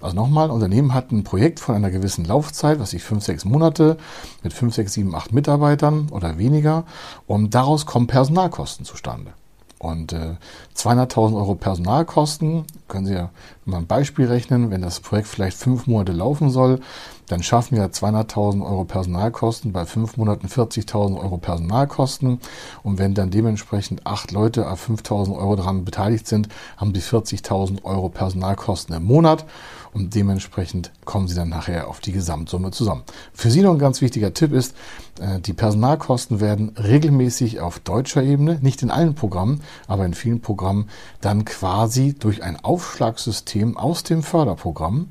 Also 0.00 0.14
nochmal, 0.14 0.52
Unternehmen 0.52 0.94
hat 0.94 1.10
ein 1.10 1.24
Projekt 1.24 1.58
von 1.58 1.74
einer 1.74 1.90
gewissen 1.90 2.24
Laufzeit, 2.24 2.78
was 2.78 2.92
ich 2.92 3.02
fünf, 3.02 3.24
sechs 3.24 3.44
Monate 3.44 3.96
mit 4.44 4.52
fünf, 4.52 4.76
sechs, 4.76 4.92
sieben, 4.92 5.12
acht 5.16 5.32
Mitarbeitern 5.32 6.08
oder 6.12 6.38
weniger 6.38 6.84
und 7.26 7.52
daraus 7.52 7.84
kommen 7.84 8.06
Personalkosten 8.06 8.84
zustande. 8.84 9.32
Und 9.80 10.12
äh, 10.12 10.36
200.000 10.76 11.36
Euro 11.36 11.56
Personalkosten, 11.56 12.64
können 12.86 13.06
Sie 13.06 13.14
ja 13.14 13.30
mal 13.64 13.78
ein 13.78 13.86
Beispiel 13.88 14.26
rechnen, 14.26 14.70
wenn 14.70 14.82
das 14.82 15.00
Projekt 15.00 15.26
vielleicht 15.26 15.56
fünf 15.56 15.88
Monate 15.88 16.12
laufen 16.12 16.50
soll, 16.50 16.80
dann 17.28 17.42
schaffen 17.42 17.76
wir 17.76 17.86
200.000 17.86 18.64
Euro 18.64 18.84
Personalkosten, 18.84 19.72
bei 19.72 19.86
fünf 19.86 20.16
Monaten 20.16 20.48
40.000 20.48 21.18
Euro 21.20 21.36
Personalkosten. 21.38 22.40
Und 22.82 22.98
wenn 22.98 23.14
dann 23.14 23.30
dementsprechend 23.30 24.06
acht 24.06 24.32
Leute 24.32 24.68
auf 24.70 24.88
5.000 24.88 25.36
Euro 25.36 25.56
daran 25.56 25.84
beteiligt 25.84 26.26
sind, 26.26 26.48
haben 26.76 26.94
sie 26.94 27.00
40.000 27.00 27.84
Euro 27.84 28.08
Personalkosten 28.08 28.96
im 28.96 29.04
Monat 29.04 29.44
und 29.92 30.14
dementsprechend 30.14 30.90
kommen 31.04 31.28
sie 31.28 31.34
dann 31.34 31.48
nachher 31.48 31.88
auf 31.88 32.00
die 32.00 32.12
Gesamtsumme 32.12 32.70
zusammen. 32.70 33.02
Für 33.32 33.50
Sie 33.50 33.62
noch 33.62 33.72
ein 33.72 33.78
ganz 33.78 34.00
wichtiger 34.00 34.34
Tipp 34.34 34.52
ist, 34.52 34.74
äh, 35.20 35.40
die 35.40 35.52
Personalkosten 35.52 36.40
werden 36.40 36.70
regelmäßig 36.76 37.60
auf 37.60 37.78
deutscher 37.78 38.22
Ebene, 38.22 38.58
nicht 38.60 38.82
in 38.82 38.90
allen 38.90 39.14
Programmen, 39.14 39.62
aber 39.86 40.04
in 40.04 40.14
vielen 40.14 40.40
Programmen, 40.40 40.88
dann 41.20 41.44
quasi 41.44 42.14
durch 42.14 42.42
ein 42.42 42.62
Aufschlagssystem 42.62 43.76
aus 43.76 44.02
dem 44.02 44.22
Förderprogramm 44.22 45.08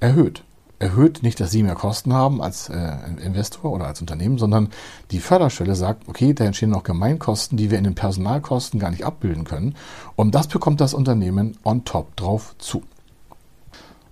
erhöht 0.00 0.44
erhöht 0.82 1.22
nicht, 1.22 1.38
dass 1.38 1.52
sie 1.52 1.62
mehr 1.62 1.76
Kosten 1.76 2.12
haben 2.12 2.42
als 2.42 2.68
äh, 2.68 2.96
Investor 3.24 3.70
oder 3.72 3.86
als 3.86 4.00
Unternehmen, 4.00 4.36
sondern 4.36 4.68
die 5.12 5.20
Förderstelle 5.20 5.76
sagt, 5.76 6.08
okay, 6.08 6.34
da 6.34 6.44
entstehen 6.44 6.70
noch 6.70 6.82
Gemeinkosten, 6.82 7.56
die 7.56 7.70
wir 7.70 7.78
in 7.78 7.84
den 7.84 7.94
Personalkosten 7.94 8.80
gar 8.80 8.90
nicht 8.90 9.04
abbilden 9.04 9.44
können. 9.44 9.76
Und 10.16 10.34
das 10.34 10.48
bekommt 10.48 10.80
das 10.80 10.92
Unternehmen 10.92 11.56
on 11.62 11.84
top 11.84 12.16
drauf 12.16 12.56
zu. 12.58 12.82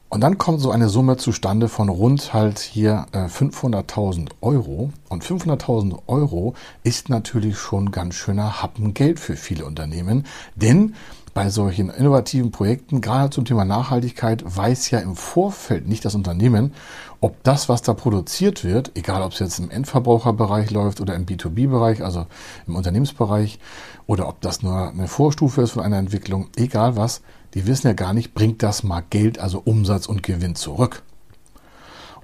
Und 0.08 0.22
dann 0.22 0.38
kommt 0.38 0.60
so 0.60 0.72
eine 0.72 0.88
Summe 0.88 1.16
zustande 1.18 1.68
von 1.68 1.88
rund 1.88 2.34
halt 2.34 2.58
hier 2.58 3.06
äh, 3.12 3.26
500.000 3.26 4.30
Euro. 4.40 4.90
Und 5.08 5.24
500.000 5.24 6.00
Euro 6.08 6.54
ist 6.82 7.08
natürlich 7.08 7.58
schon 7.58 7.92
ganz 7.92 8.16
schöner 8.16 8.60
Happen 8.60 8.92
Geld 8.92 9.20
für 9.20 9.36
viele 9.36 9.64
Unternehmen. 9.64 10.26
Denn 10.56 10.94
bei 11.34 11.50
solchen 11.50 11.90
innovativen 11.90 12.50
Projekten, 12.50 13.00
gerade 13.00 13.30
zum 13.30 13.44
Thema 13.44 13.64
Nachhaltigkeit, 13.64 14.42
weiß 14.44 14.90
ja 14.90 14.98
im 14.98 15.16
Vorfeld 15.16 15.88
nicht 15.88 16.04
das 16.04 16.14
Unternehmen, 16.14 16.72
ob 17.20 17.42
das, 17.42 17.68
was 17.68 17.82
da 17.82 17.94
produziert 17.94 18.64
wird, 18.64 18.92
egal 18.94 19.22
ob 19.22 19.32
es 19.32 19.38
jetzt 19.38 19.58
im 19.58 19.70
Endverbraucherbereich 19.70 20.70
läuft 20.70 21.00
oder 21.00 21.14
im 21.14 21.26
B2B-Bereich, 21.26 22.02
also 22.02 22.26
im 22.66 22.76
Unternehmensbereich, 22.76 23.58
oder 24.06 24.28
ob 24.28 24.40
das 24.40 24.62
nur 24.62 24.88
eine 24.88 25.08
Vorstufe 25.08 25.62
ist 25.62 25.72
von 25.72 25.82
einer 25.82 25.98
Entwicklung, 25.98 26.48
egal 26.56 26.96
was, 26.96 27.22
die 27.54 27.66
wissen 27.66 27.88
ja 27.88 27.92
gar 27.92 28.12
nicht, 28.12 28.34
bringt 28.34 28.62
das 28.62 28.82
mal 28.82 29.02
Geld, 29.10 29.38
also 29.38 29.60
Umsatz 29.64 30.06
und 30.06 30.22
Gewinn 30.22 30.54
zurück. 30.54 31.02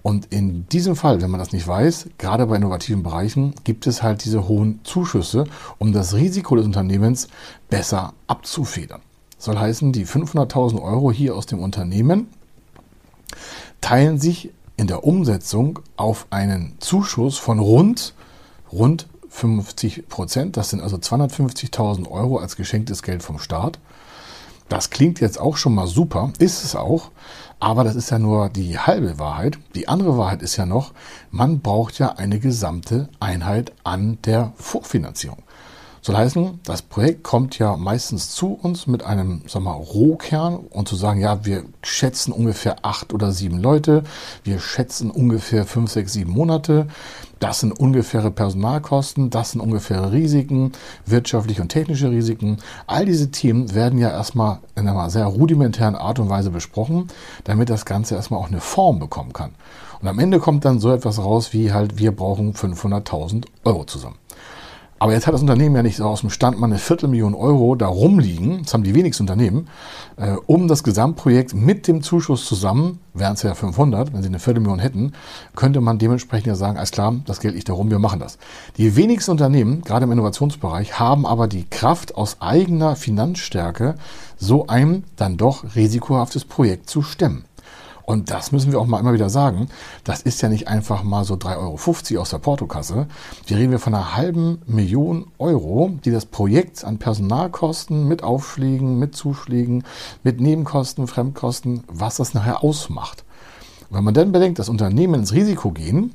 Und 0.07 0.27
in 0.27 0.69
diesem 0.69 0.95
Fall, 0.95 1.21
wenn 1.21 1.33
man 1.33 1.41
das 1.41 1.51
nicht 1.51 1.67
weiß, 1.67 2.11
gerade 2.17 2.47
bei 2.47 2.55
innovativen 2.55 3.03
Bereichen, 3.03 3.57
gibt 3.65 3.89
es 3.89 4.05
halt 4.05 4.25
diese 4.25 4.47
hohen 4.47 4.79
Zuschüsse, 4.85 5.47
um 5.79 5.93
das 5.93 6.15
Risiko 6.15 6.55
des 6.55 6.65
Unternehmens 6.65 7.27
besser 7.71 8.15
abzufedern. 8.29 9.01
Das 9.35 9.47
soll 9.47 9.59
heißen, 9.59 9.91
die 9.91 10.07
500.000 10.07 10.81
Euro 10.81 11.11
hier 11.11 11.35
aus 11.35 11.47
dem 11.47 11.59
Unternehmen 11.59 12.29
teilen 13.81 14.21
sich 14.21 14.53
in 14.77 14.87
der 14.87 15.03
Umsetzung 15.03 15.81
auf 15.97 16.29
einen 16.31 16.77
Zuschuss 16.79 17.37
von 17.39 17.59
rund, 17.59 18.15
rund 18.71 19.09
50 19.29 20.09
Prozent. 20.09 20.57
Das 20.57 20.71
sind 20.71 20.83
also 20.83 20.99
250.000 20.99 22.09
Euro 22.09 22.39
als 22.39 22.55
geschenktes 22.55 23.03
Geld 23.03 23.25
vom 23.25 23.41
Staat. 23.41 23.81
Das 24.69 24.91
klingt 24.91 25.19
jetzt 25.19 25.41
auch 25.41 25.57
schon 25.57 25.75
mal 25.75 25.89
super, 25.89 26.33
ist 26.39 26.63
es 26.63 26.77
auch, 26.77 27.11
aber 27.59 27.85
das 27.85 27.97
ist 27.97 28.11
ja 28.11 28.19
nur 28.19 28.49
die 28.49 28.79
halbe 28.79 29.19
Wahrheit. 29.19 29.59
Die 29.75 29.89
andere 29.89 30.19
Wahrheit 30.19 30.43
ist 30.43 30.57
ja 30.57 30.67
noch, 30.67 30.93
man 31.31 31.61
braucht 31.61 31.99
ja 31.99 32.13
eine 32.13 32.39
gesamte 32.39 33.09
Einheit 33.19 33.73
an 33.85 34.19
der 34.25 34.53
Vorfinanzierung. 34.57 35.43
Soll 36.07 36.19
heißen, 36.19 36.61
das 36.63 36.83
Projekt 36.83 37.25
kommt 37.25 37.59
ja 37.59 37.77
meistens 37.77 38.31
zu 38.31 38.57
uns 38.63 38.87
mit 38.87 39.05
einem 39.05 39.43
sag 39.49 39.63
mal, 39.63 39.73
Rohkern 39.73 40.55
und 40.55 40.87
zu 40.87 40.95
sagen, 40.95 41.19
ja, 41.19 41.45
wir 41.45 41.65
schätzen 41.83 42.31
ungefähr 42.31 42.77
acht 42.83 43.13
oder 43.13 43.33
sieben 43.33 43.59
Leute, 43.59 44.05
wir 44.45 44.61
schätzen 44.61 45.11
ungefähr 45.11 45.65
fünf, 45.67 45.91
sechs, 45.91 46.13
sieben 46.13 46.31
Monate. 46.31 46.87
Das 47.41 47.59
sind 47.59 47.73
ungefähre 47.73 48.31
Personalkosten, 48.31 49.31
das 49.31 49.51
sind 49.51 49.61
ungefähre 49.61 50.13
Risiken, 50.13 50.71
wirtschaftliche 51.07 51.63
und 51.63 51.71
technische 51.71 52.09
Risiken. 52.09 52.59
All 52.87 53.05
diese 53.05 53.33
Themen 53.33 53.75
werden 53.75 53.99
ja 53.99 54.11
erstmal 54.11 54.61
in 54.77 54.87
einer 54.87 55.11
sehr 55.11 55.27
rudimentären 55.27 55.97
Art 55.97 56.21
und 56.21 56.29
Weise 56.29 56.51
besprochen, 56.51 57.09
damit 57.43 57.69
das 57.69 57.85
Ganze 57.85 58.15
erstmal 58.15 58.39
auch 58.39 58.47
eine 58.47 58.61
Form 58.61 59.01
bekommen 59.01 59.33
kann. 59.33 59.57
Und 60.01 60.07
am 60.07 60.21
Ende 60.21 60.39
kommt 60.39 60.65
dann 60.65 60.79
so 60.79 60.93
etwas 60.93 61.19
raus 61.19 61.53
wie 61.53 61.73
halt, 61.73 61.99
wir 61.99 62.13
brauchen 62.15 62.55
500.000 62.55 63.47
Euro 63.65 63.83
zusammen. 63.87 64.19
Aber 64.99 65.13
jetzt 65.13 65.27
hat 65.27 65.35
das 65.35 65.43
Unternehmen 65.43 65.77
ja 65.77 65.83
nicht 65.83 65.97
so 65.97 66.05
aus 66.05 66.23
dem 66.23 66.31
Stand 66.31 66.59
mal 66.59 66.67
eine 66.67 66.79
Viertelmillion 66.79 67.35
Euro 67.35 67.75
da 67.75 67.87
rumliegen, 67.87 68.63
das 68.63 68.73
haben 68.73 68.83
die 68.83 68.95
wenigsten 68.95 69.25
Unternehmen, 69.25 69.69
äh, 70.17 70.37
um 70.47 70.69
das 70.69 70.83
Gesamtprojekt 70.83 71.53
mit 71.53 71.87
dem 71.87 72.03
Zuschuss 72.03 72.47
zusammen, 72.47 72.99
wären 73.13 73.35
es 73.35 73.43
ja 73.43 73.55
500, 73.55 74.15
wenn 74.15 74.23
sie 74.23 74.29
eine 74.29 74.39
Viertelmillion 74.39 74.79
hätten, 74.79 75.13
könnte 75.55 75.83
man 75.83 75.99
dementsprechend 75.99 76.47
ja 76.47 76.55
sagen, 76.55 76.79
alles 76.79 76.93
klar, 76.93 77.15
das 77.27 77.41
Geld 77.41 77.55
liegt 77.55 77.69
da 77.69 77.75
rum, 77.75 77.91
wir 77.91 77.99
machen 77.99 78.21
das. 78.21 78.39
Die 78.79 78.97
wenigsten 78.97 79.33
Unternehmen, 79.33 79.83
gerade 79.83 80.05
im 80.05 80.13
Innovationsbereich, 80.13 80.99
haben 80.99 81.27
aber 81.27 81.47
die 81.47 81.69
Kraft 81.69 82.15
aus 82.15 82.39
eigener 82.41 82.97
Finanzstärke, 82.97 83.97
so 84.39 84.67
ein 84.67 85.05
dann 85.17 85.37
doch 85.37 85.77
risikohaftes 85.77 86.47
Projekt 86.47 86.89
zu 86.89 87.03
stemmen. 87.03 87.45
Und 88.07 88.31
das 88.31 88.53
müssen 88.53 88.71
wir 88.71 88.79
auch 88.79 88.87
mal 88.87 89.01
immer 89.01 89.13
wieder 89.13 89.29
sagen. 89.29 89.67
Das 90.05 90.23
ist 90.23 90.41
ja 90.41 90.49
nicht 90.49 90.69
einfach 90.69 91.03
mal 91.03 91.25
so 91.25 91.35
3,50 91.35 92.13
Euro 92.13 92.23
aus 92.23 92.31
der 92.31 92.39
Portokasse. 92.39 93.09
Hier 93.47 93.57
reden 93.57 93.73
wir 93.73 93.81
von 93.81 93.95
einer 93.95 94.15
halben 94.15 94.63
Million 94.67 95.27
Euro, 95.39 95.91
die 96.05 96.13
das 96.13 96.25
Projekt 96.25 96.85
an 96.85 96.99
Personalkosten 96.99 98.07
mit 98.07 98.23
Aufschlägen, 98.23 99.01
mit 99.01 99.17
Zuschlägen, 99.17 99.83
mit 100.23 100.41
Nebenkosten, 100.41 101.09
Fremdkosten, 101.09 101.83
was 101.89 102.17
das 102.17 102.33
nachher 102.33 102.63
ausmacht. 102.63 103.25
Wenn 103.91 104.05
man 104.05 104.15
dann 104.15 104.31
bedenkt, 104.31 104.61
dass 104.61 104.69
Unternehmen 104.69 105.15
ins 105.15 105.33
Risiko 105.33 105.73
gehen, 105.73 106.15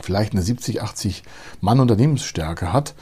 vielleicht 0.00 0.32
eine 0.32 0.42
70, 0.42 0.82
80 0.82 1.24
Mann 1.60 1.78
Unternehmensstärke 1.78 2.72
hat, 2.72 2.94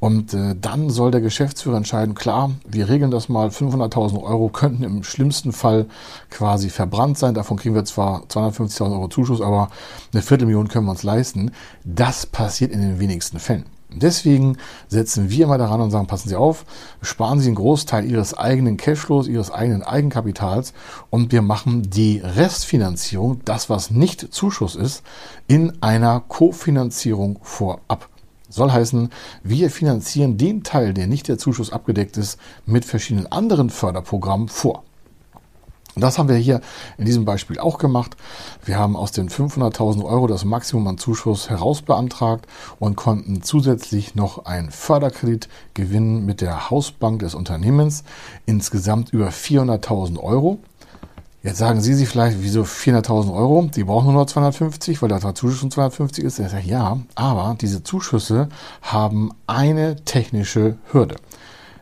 und 0.00 0.34
äh, 0.34 0.54
dann 0.60 0.90
soll 0.90 1.10
der 1.10 1.20
Geschäftsführer 1.20 1.76
entscheiden, 1.76 2.14
klar, 2.14 2.52
wir 2.66 2.88
regeln 2.88 3.10
das 3.10 3.28
mal, 3.28 3.48
500.000 3.48 4.22
Euro 4.22 4.48
könnten 4.48 4.84
im 4.84 5.02
schlimmsten 5.02 5.52
Fall 5.52 5.86
quasi 6.30 6.70
verbrannt 6.70 7.18
sein. 7.18 7.34
Davon 7.34 7.56
kriegen 7.56 7.74
wir 7.74 7.84
zwar 7.84 8.24
250.000 8.24 8.92
Euro 8.92 9.08
Zuschuss, 9.08 9.40
aber 9.40 9.70
eine 10.12 10.22
Viertelmillion 10.22 10.68
können 10.68 10.86
wir 10.86 10.92
uns 10.92 11.02
leisten. 11.02 11.50
Das 11.84 12.26
passiert 12.26 12.72
in 12.72 12.80
den 12.80 13.00
wenigsten 13.00 13.38
Fällen. 13.38 13.64
Deswegen 13.90 14.58
setzen 14.88 15.30
wir 15.30 15.46
immer 15.46 15.56
daran 15.56 15.80
und 15.80 15.90
sagen, 15.90 16.06
passen 16.06 16.28
Sie 16.28 16.36
auf, 16.36 16.66
sparen 17.00 17.40
Sie 17.40 17.46
einen 17.46 17.54
Großteil 17.54 18.04
Ihres 18.04 18.34
eigenen 18.34 18.76
Cashflows, 18.76 19.28
Ihres 19.28 19.50
eigenen 19.50 19.82
Eigenkapitals 19.82 20.74
und 21.08 21.32
wir 21.32 21.40
machen 21.40 21.88
die 21.88 22.18
Restfinanzierung, 22.22 23.40
das 23.46 23.70
was 23.70 23.90
nicht 23.90 24.32
Zuschuss 24.32 24.76
ist, 24.76 25.02
in 25.46 25.82
einer 25.82 26.20
Kofinanzierung 26.20 27.38
vorab. 27.42 28.08
Soll 28.48 28.72
heißen, 28.72 29.10
wir 29.42 29.70
finanzieren 29.70 30.38
den 30.38 30.62
Teil, 30.62 30.94
der 30.94 31.06
nicht 31.06 31.28
der 31.28 31.38
Zuschuss 31.38 31.72
abgedeckt 31.72 32.16
ist, 32.16 32.38
mit 32.64 32.84
verschiedenen 32.84 33.30
anderen 33.30 33.70
Förderprogrammen 33.70 34.48
vor. 34.48 34.84
Das 36.00 36.18
haben 36.18 36.28
wir 36.28 36.36
hier 36.36 36.60
in 36.96 37.04
diesem 37.04 37.24
Beispiel 37.24 37.58
auch 37.58 37.78
gemacht. 37.78 38.16
Wir 38.64 38.78
haben 38.78 38.96
aus 38.96 39.10
den 39.10 39.28
500.000 39.28 40.04
Euro 40.04 40.26
das 40.26 40.44
Maximum 40.44 40.86
an 40.86 40.98
Zuschuss 40.98 41.50
herausbeantragt 41.50 42.46
und 42.78 42.96
konnten 42.96 43.42
zusätzlich 43.42 44.14
noch 44.14 44.44
einen 44.44 44.70
Förderkredit 44.70 45.48
gewinnen 45.74 46.24
mit 46.24 46.40
der 46.40 46.70
Hausbank 46.70 47.20
des 47.20 47.34
Unternehmens. 47.34 48.04
Insgesamt 48.46 49.12
über 49.12 49.28
400.000 49.28 50.18
Euro. 50.20 50.58
Jetzt 51.48 51.60
sagen 51.60 51.80
Sie 51.80 51.94
sich 51.94 52.10
vielleicht, 52.10 52.42
wieso 52.42 52.64
400.000 52.64 53.34
Euro? 53.34 53.70
Die 53.74 53.82
brauchen 53.82 54.12
nur 54.12 54.20
noch 54.20 54.26
250, 54.26 55.00
weil 55.00 55.08
der 55.08 55.34
Zuschuss 55.34 55.60
schon 55.60 55.70
250 55.70 56.22
ist. 56.22 56.38
Ich 56.38 56.50
sage, 56.50 56.68
ja, 56.68 56.98
aber 57.14 57.56
diese 57.58 57.82
Zuschüsse 57.82 58.50
haben 58.82 59.30
eine 59.46 59.96
technische 60.04 60.76
Hürde. 60.92 61.16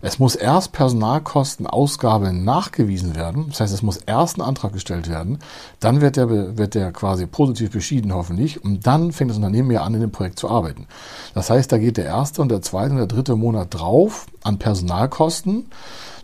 Es 0.02 0.20
muss 0.20 0.36
erst 0.36 0.70
Personalkostenausgabe 0.70 2.32
nachgewiesen 2.32 3.16
werden. 3.16 3.46
Das 3.48 3.58
heißt, 3.58 3.74
es 3.74 3.82
muss 3.82 3.96
erst 3.96 4.38
ein 4.38 4.42
Antrag 4.42 4.72
gestellt 4.72 5.10
werden. 5.10 5.40
Dann 5.80 6.00
wird 6.00 6.14
der, 6.14 6.56
wird 6.56 6.76
der 6.76 6.92
quasi 6.92 7.26
positiv 7.26 7.72
beschieden, 7.72 8.14
hoffentlich. 8.14 8.62
Und 8.62 8.86
dann 8.86 9.10
fängt 9.10 9.30
das 9.30 9.36
Unternehmen 9.36 9.72
ja 9.72 9.82
an, 9.82 9.94
in 9.94 10.00
dem 10.00 10.12
Projekt 10.12 10.38
zu 10.38 10.48
arbeiten. 10.48 10.86
Das 11.34 11.50
heißt, 11.50 11.72
da 11.72 11.78
geht 11.78 11.96
der 11.96 12.04
erste 12.04 12.40
und 12.40 12.50
der 12.50 12.62
zweite 12.62 12.92
und 12.92 12.98
der 12.98 13.08
dritte 13.08 13.34
Monat 13.34 13.74
drauf 13.74 14.26
an 14.44 14.60
Personalkosten. 14.60 15.66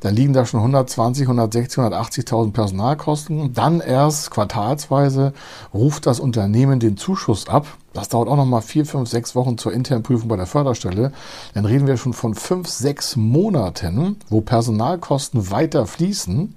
Da 0.02 0.08
liegen 0.08 0.32
da 0.32 0.44
schon 0.44 0.58
120, 0.58 1.28
160, 1.28 1.78
180.000 1.78 2.52
Personalkosten. 2.52 3.52
Dann 3.52 3.80
erst 3.80 4.32
quartalsweise 4.32 5.32
ruft 5.72 6.06
das 6.06 6.18
Unternehmen 6.18 6.80
den 6.80 6.96
Zuschuss 6.96 7.46
ab 7.48 7.68
Das 7.92 8.08
dauert 8.08 8.28
auch 8.28 8.36
nochmal 8.36 8.62
vier, 8.62 8.84
fünf, 8.84 9.08
sechs 9.08 9.36
Wochen 9.36 9.58
zur 9.58 9.72
internen 9.72 10.02
Prüfung 10.02 10.26
bei 10.26 10.36
der 10.36 10.46
Förderstelle. 10.46 11.12
Dann 11.54 11.66
reden 11.66 11.86
wir 11.86 11.96
schon 11.96 12.14
von 12.14 12.34
fünf, 12.34 12.68
sechs 12.68 13.14
Monaten, 13.14 14.16
wo 14.28 14.40
Personalkosten 14.40 15.52
weiter 15.52 15.86
fließen. 15.86 16.56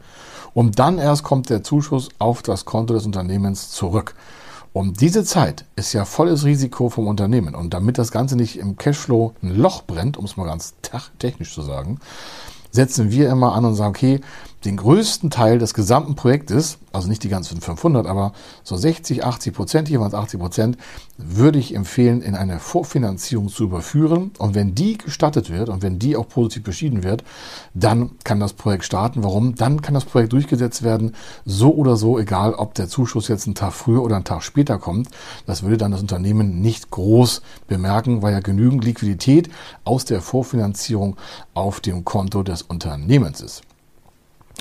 Und 0.55 0.79
dann 0.79 0.97
erst 0.97 1.23
kommt 1.23 1.51
der 1.51 1.61
Zuschuss 1.61 2.09
auf 2.17 2.41
das 2.41 2.65
Konto 2.65 2.95
des 2.95 3.05
Unternehmens 3.05 3.69
zurück. 3.69 4.15
Und 4.73 5.01
diese 5.01 5.23
Zeit 5.23 5.65
ist 5.75 5.93
ja 5.93 6.03
volles 6.03 6.45
Risiko 6.45 6.89
vom 6.89 7.05
Unternehmen. 7.05 7.53
Und 7.53 7.75
damit 7.75 7.99
das 7.99 8.11
Ganze 8.11 8.35
nicht 8.37 8.57
im 8.57 8.75
Cashflow 8.75 9.35
ein 9.43 9.55
Loch 9.55 9.83
brennt, 9.83 10.17
um 10.17 10.25
es 10.25 10.35
mal 10.35 10.47
ganz 10.47 10.73
technisch 11.19 11.53
zu 11.53 11.61
sagen, 11.61 11.99
setzen 12.75 13.12
wir 13.12 13.29
immer 13.29 13.53
an 13.53 13.65
und 13.65 13.75
sagen, 13.75 13.89
okay, 13.89 14.20
den 14.65 14.77
größten 14.77 15.29
Teil 15.29 15.60
des 15.60 15.74
gesamten 15.74 16.15
Projektes, 16.15 16.79
also 16.91 17.07
nicht 17.07 17.24
die 17.24 17.29
ganzen 17.29 17.62
500, 17.62 18.07
aber 18.07 18.34
so 18.63 18.75
60, 18.75 19.24
80 19.24 19.53
Prozent, 19.53 19.88
hier 19.88 20.00
waren 20.00 20.07
es 20.07 20.13
80 20.13 20.39
Prozent, 20.39 20.77
würde 21.17 21.60
ich 21.60 21.75
empfehlen, 21.75 22.22
in 22.22 22.36
eine 22.36 22.60
Vorfinanzierung 22.60 23.50
zu 23.50 23.65
überführen. 23.65 24.31
Und 24.39 24.55
wenn 24.55 24.75
die 24.75 24.98
gestattet 24.98 25.50
wird 25.50 25.69
und 25.69 25.84
wenn 25.84 26.00
die 26.00 26.17
auch 26.17 26.27
positiv 26.27 26.63
beschieden 26.63 27.03
wird, 27.03 27.24
dann 27.74 28.12
kann 28.24 28.39
das 28.39 28.53
Projekt 28.53 28.86
starten. 28.86 29.24
Warum? 29.24 29.55
Dann 29.55 29.81
kann 29.81 29.93
das 29.93 30.05
Projekt 30.05 30.34
durchgesetzt 30.34 30.84
werden, 30.84 31.15
so 31.45 31.74
oder 31.74 31.95
so, 31.95 32.17
egal 32.17 32.53
ob 32.55 32.74
der 32.74 32.88
Zuschuss 32.88 33.27
jetzt 33.27 33.45
einen 33.45 33.55
Tag 33.55 33.74
früher 33.74 34.01
oder 34.01 34.15
einen 34.15 34.25
Tag 34.25 34.41
später 34.41 34.79
kommt. 34.79 35.10
Das 35.45 35.63
würde 35.63 35.77
dann 35.77 35.91
das 35.91 36.01
Unternehmen 36.01 36.62
nicht 36.62 36.89
groß 36.89 37.41
bemerken, 37.67 38.22
weil 38.22 38.34
ja 38.34 38.39
genügend 38.39 38.84
Liquidität 38.84 39.50
aus 39.84 40.05
der 40.05 40.22
Vorfinanzierung 40.22 41.17
auf 41.53 41.79
dem 41.79 42.03
Konto 42.03 42.41
des 42.41 42.63
Unternehmens 42.63 43.41
ist. 43.41 43.62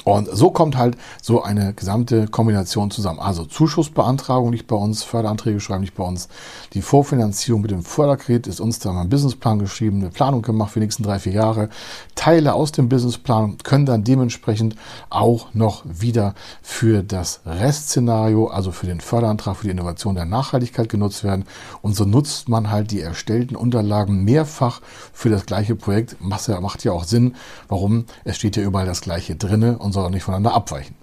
Und 0.02 0.28
so 0.30 0.50
kommt 0.50 0.76
halt 0.76 0.96
so 1.22 1.42
eine 1.42 1.72
gesamte 1.72 2.26
Kombination 2.26 2.90
zusammen. 2.90 3.20
Also 3.20 3.44
Zuschussbeantragung 3.44 4.50
nicht 4.50 4.66
bei 4.66 4.76
uns, 4.76 5.02
Förderanträge 5.02 5.60
schreiben 5.60 5.82
nicht 5.82 5.94
bei 5.94 6.04
uns. 6.04 6.28
Die 6.72 6.82
Vorfinanzierung 6.82 7.62
mit 7.62 7.70
dem 7.70 7.84
Förderkredit 7.84 8.46
ist 8.46 8.60
uns 8.60 8.80
da 8.80 8.92
mal 8.92 9.02
ein 9.02 9.08
Businessplan 9.08 9.60
geschrieben, 9.60 10.00
eine 10.00 10.10
Planung 10.10 10.42
gemacht 10.42 10.72
für 10.72 10.80
die 10.80 10.86
nächsten 10.86 11.04
drei, 11.04 11.18
vier 11.18 11.32
Jahre. 11.32 11.68
Teile 12.16 12.54
aus 12.54 12.72
dem 12.72 12.88
Businessplan 12.88 13.58
können 13.62 13.86
dann 13.86 14.04
dementsprechend 14.04 14.76
auch 15.10 15.54
noch 15.54 15.84
wieder 15.86 16.34
für 16.60 17.02
das 17.02 17.40
Restszenario, 17.46 18.48
also 18.48 18.72
für 18.72 18.86
den 18.86 19.00
Förderantrag 19.00 19.56
für 19.56 19.64
die 19.64 19.70
Innovation 19.70 20.16
der 20.16 20.26
Nachhaltigkeit 20.26 20.88
genutzt 20.88 21.24
werden. 21.24 21.44
Und 21.82 21.96
so 21.96 22.04
nutzt 22.04 22.48
man 22.48 22.70
halt 22.70 22.90
die 22.90 23.00
erstellten 23.00 23.56
Unterlagen 23.56 24.24
mehrfach 24.24 24.80
für 25.12 25.30
das 25.30 25.46
gleiche 25.46 25.76
Projekt. 25.76 26.16
Macht 26.20 26.84
ja 26.84 26.92
auch 26.92 27.04
Sinn. 27.04 27.36
Warum? 27.68 28.04
Es 28.24 28.36
steht 28.36 28.56
ja 28.56 28.62
überall 28.62 28.86
das 28.86 29.00
gleiche 29.00 29.36
drinne 29.36 29.78
und 29.84 29.92
soll 29.92 30.06
auch 30.06 30.10
nicht 30.10 30.24
voneinander 30.24 30.54
abweichen. 30.54 30.96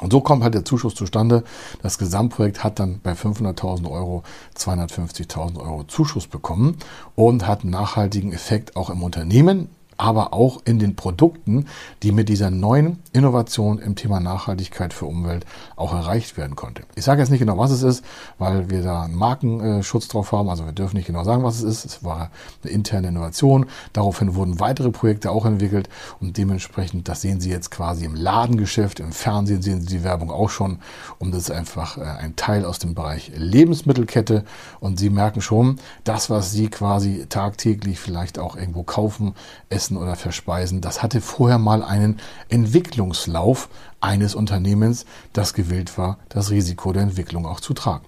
Und 0.00 0.12
so 0.12 0.20
kommt 0.20 0.42
halt 0.42 0.54
der 0.54 0.64
Zuschuss 0.64 0.94
zustande. 0.94 1.44
Das 1.82 1.98
Gesamtprojekt 1.98 2.64
hat 2.64 2.80
dann 2.80 3.00
bei 3.00 3.12
500.000 3.12 3.88
Euro 3.90 4.24
250.000 4.56 5.58
Euro 5.60 5.84
Zuschuss 5.84 6.26
bekommen 6.26 6.78
und 7.14 7.46
hat 7.46 7.62
einen 7.62 7.70
nachhaltigen 7.70 8.32
Effekt 8.32 8.76
auch 8.76 8.90
im 8.90 9.02
Unternehmen 9.02 9.68
aber 9.96 10.32
auch 10.32 10.60
in 10.64 10.78
den 10.78 10.96
Produkten, 10.96 11.66
die 12.02 12.12
mit 12.12 12.28
dieser 12.28 12.50
neuen 12.50 12.98
Innovation 13.12 13.78
im 13.78 13.96
Thema 13.96 14.20
Nachhaltigkeit 14.20 14.92
für 14.92 15.06
Umwelt 15.06 15.44
auch 15.76 15.92
erreicht 15.92 16.36
werden 16.36 16.56
konnte. 16.56 16.82
Ich 16.94 17.04
sage 17.04 17.20
jetzt 17.20 17.30
nicht 17.30 17.40
genau, 17.40 17.58
was 17.58 17.70
es 17.70 17.82
ist, 17.82 18.04
weil 18.38 18.70
wir 18.70 18.82
da 18.82 19.02
einen 19.02 19.14
Markenschutz 19.14 20.08
drauf 20.08 20.32
haben. 20.32 20.48
Also 20.48 20.64
wir 20.64 20.72
dürfen 20.72 20.96
nicht 20.96 21.06
genau 21.06 21.24
sagen, 21.24 21.44
was 21.44 21.56
es 21.56 21.62
ist. 21.62 21.84
Es 21.84 22.04
war 22.04 22.30
eine 22.62 22.72
interne 22.72 23.08
Innovation. 23.08 23.66
Daraufhin 23.92 24.34
wurden 24.34 24.60
weitere 24.60 24.90
Projekte 24.90 25.30
auch 25.30 25.46
entwickelt 25.46 25.88
und 26.20 26.36
dementsprechend, 26.36 27.08
das 27.08 27.20
sehen 27.20 27.40
Sie 27.40 27.50
jetzt 27.50 27.70
quasi 27.70 28.04
im 28.04 28.14
Ladengeschäft, 28.14 29.00
im 29.00 29.12
Fernsehen 29.12 29.62
sehen 29.62 29.80
Sie 29.80 29.88
die 29.88 30.04
Werbung 30.04 30.30
auch 30.30 30.50
schon. 30.50 30.78
Und 31.18 31.32
das 31.32 31.44
ist 31.44 31.50
einfach 31.50 31.98
äh, 31.98 32.02
ein 32.02 32.36
Teil 32.36 32.64
aus 32.64 32.78
dem 32.78 32.94
Bereich 32.94 33.32
Lebensmittelkette. 33.34 34.44
Und 34.80 34.98
Sie 34.98 35.10
merken 35.10 35.40
schon, 35.40 35.78
das, 36.04 36.30
was 36.30 36.52
Sie 36.52 36.68
quasi 36.68 37.26
tagtäglich 37.28 37.98
vielleicht 37.98 38.38
auch 38.38 38.56
irgendwo 38.56 38.82
kaufen, 38.82 39.34
es 39.68 39.83
essen 39.84 39.96
oder 39.96 40.16
verspeisen, 40.16 40.80
das 40.80 41.02
hatte 41.02 41.20
vorher 41.20 41.58
mal 41.58 41.82
einen 41.82 42.18
Entwicklungslauf 42.48 43.68
eines 44.00 44.34
Unternehmens, 44.34 45.04
das 45.32 45.52
gewillt 45.52 45.96
war, 45.98 46.18
das 46.28 46.50
Risiko 46.50 46.92
der 46.92 47.02
Entwicklung 47.02 47.46
auch 47.46 47.60
zu 47.60 47.74
tragen. 47.74 48.04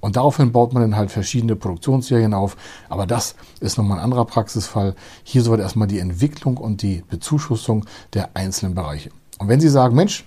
Und 0.00 0.16
daraufhin 0.16 0.50
baut 0.50 0.72
man 0.72 0.82
dann 0.82 0.96
halt 0.96 1.10
verschiedene 1.10 1.56
Produktionsserien 1.56 2.32
auf. 2.32 2.56
Aber 2.88 3.06
das 3.06 3.34
ist 3.60 3.76
nochmal 3.76 3.98
ein 3.98 4.04
anderer 4.04 4.24
Praxisfall. 4.24 4.94
Hier 5.24 5.42
sollte 5.42 5.62
erstmal 5.62 5.88
die 5.88 5.98
Entwicklung 5.98 6.56
und 6.56 6.82
die 6.82 7.04
Bezuschussung 7.08 7.84
der 8.14 8.30
einzelnen 8.34 8.74
Bereiche. 8.74 9.10
Und 9.38 9.48
wenn 9.48 9.60
Sie 9.60 9.68
sagen, 9.68 9.94
Mensch, 9.94 10.24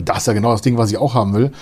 das 0.00 0.18
ist 0.18 0.26
ja 0.26 0.32
genau 0.32 0.52
das 0.52 0.62
Ding, 0.62 0.76
was 0.76 0.90
ich 0.90 0.98
auch 0.98 1.14
haben 1.14 1.34
will. 1.34 1.52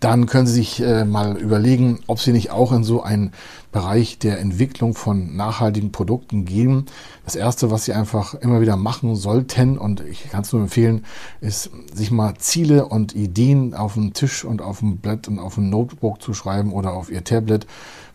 Dann 0.00 0.26
können 0.26 0.46
Sie 0.46 0.54
sich 0.54 0.80
äh, 0.80 1.04
mal 1.04 1.36
überlegen, 1.36 2.00
ob 2.06 2.20
Sie 2.20 2.32
nicht 2.32 2.50
auch 2.50 2.72
in 2.72 2.84
so 2.84 3.02
einen 3.02 3.32
Bereich 3.72 4.18
der 4.18 4.38
Entwicklung 4.40 4.94
von 4.94 5.36
nachhaltigen 5.36 5.92
Produkten 5.92 6.44
gehen. 6.44 6.86
Das 7.24 7.34
erste, 7.36 7.70
was 7.70 7.84
Sie 7.84 7.92
einfach 7.92 8.34
immer 8.34 8.60
wieder 8.60 8.76
machen 8.76 9.16
sollten, 9.16 9.78
und 9.78 10.00
ich 10.00 10.30
kann 10.30 10.42
es 10.42 10.52
nur 10.52 10.62
empfehlen, 10.62 11.04
ist, 11.40 11.70
sich 11.92 12.10
mal 12.10 12.34
Ziele 12.38 12.86
und 12.86 13.14
Ideen 13.14 13.74
auf 13.74 13.94
dem 13.94 14.12
Tisch 14.12 14.44
und 14.44 14.62
auf 14.62 14.80
dem 14.80 14.98
Blatt 14.98 15.28
und 15.28 15.38
auf 15.38 15.54
dem 15.54 15.70
Notebook 15.70 16.20
zu 16.20 16.34
schreiben 16.34 16.72
oder 16.72 16.92
auf 16.92 17.10
Ihr 17.10 17.24
Tablet. 17.24 17.66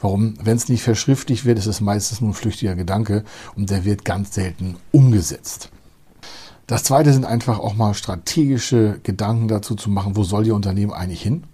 Warum? 0.01 0.35
Wenn 0.41 0.57
es 0.57 0.69
nicht 0.69 0.83
verschriftlich 0.83 1.45
wird, 1.45 1.59
ist 1.59 1.65
es 1.65 1.81
meistens 1.81 2.21
nur 2.21 2.31
ein 2.31 2.35
flüchtiger 2.35 2.75
Gedanke 2.75 3.23
und 3.55 3.69
der 3.69 3.83
wird 3.85 4.05
ganz 4.05 4.33
selten 4.33 4.77
umgesetzt. 4.91 5.69
Das 6.69 6.83
zweite 6.83 7.11
sind 7.13 7.25
einfach 7.25 7.57
auch 7.57 7.73
mal 7.73 7.95
strategische 7.95 8.99
Gedanken 9.01 9.47
dazu 9.47 9.73
zu 9.73 9.89
machen, 9.89 10.15
wo 10.15 10.23
soll 10.23 10.45
Ihr 10.45 10.53
Unternehmen 10.53 10.93
eigentlich 10.93 11.23
hin? 11.23 11.45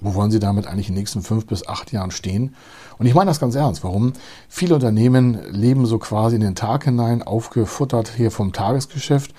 Wo 0.00 0.14
wollen 0.14 0.30
Sie 0.30 0.38
damit 0.38 0.66
eigentlich 0.66 0.88
in 0.88 0.94
den 0.94 1.00
nächsten 1.00 1.20
fünf 1.20 1.46
bis 1.46 1.68
acht 1.68 1.92
Jahren 1.92 2.10
stehen? 2.10 2.54
Und 2.98 3.04
ich 3.04 3.14
meine 3.14 3.28
das 3.28 3.40
ganz 3.40 3.54
ernst. 3.56 3.84
Warum? 3.84 4.14
Viele 4.48 4.74
Unternehmen 4.74 5.38
leben 5.50 5.84
so 5.84 5.98
quasi 5.98 6.36
in 6.36 6.40
den 6.40 6.54
Tag 6.54 6.84
hinein, 6.84 7.22
aufgefuttert 7.22 8.08
hier 8.16 8.30
vom 8.30 8.54
Tagesgeschäft. 8.54 9.34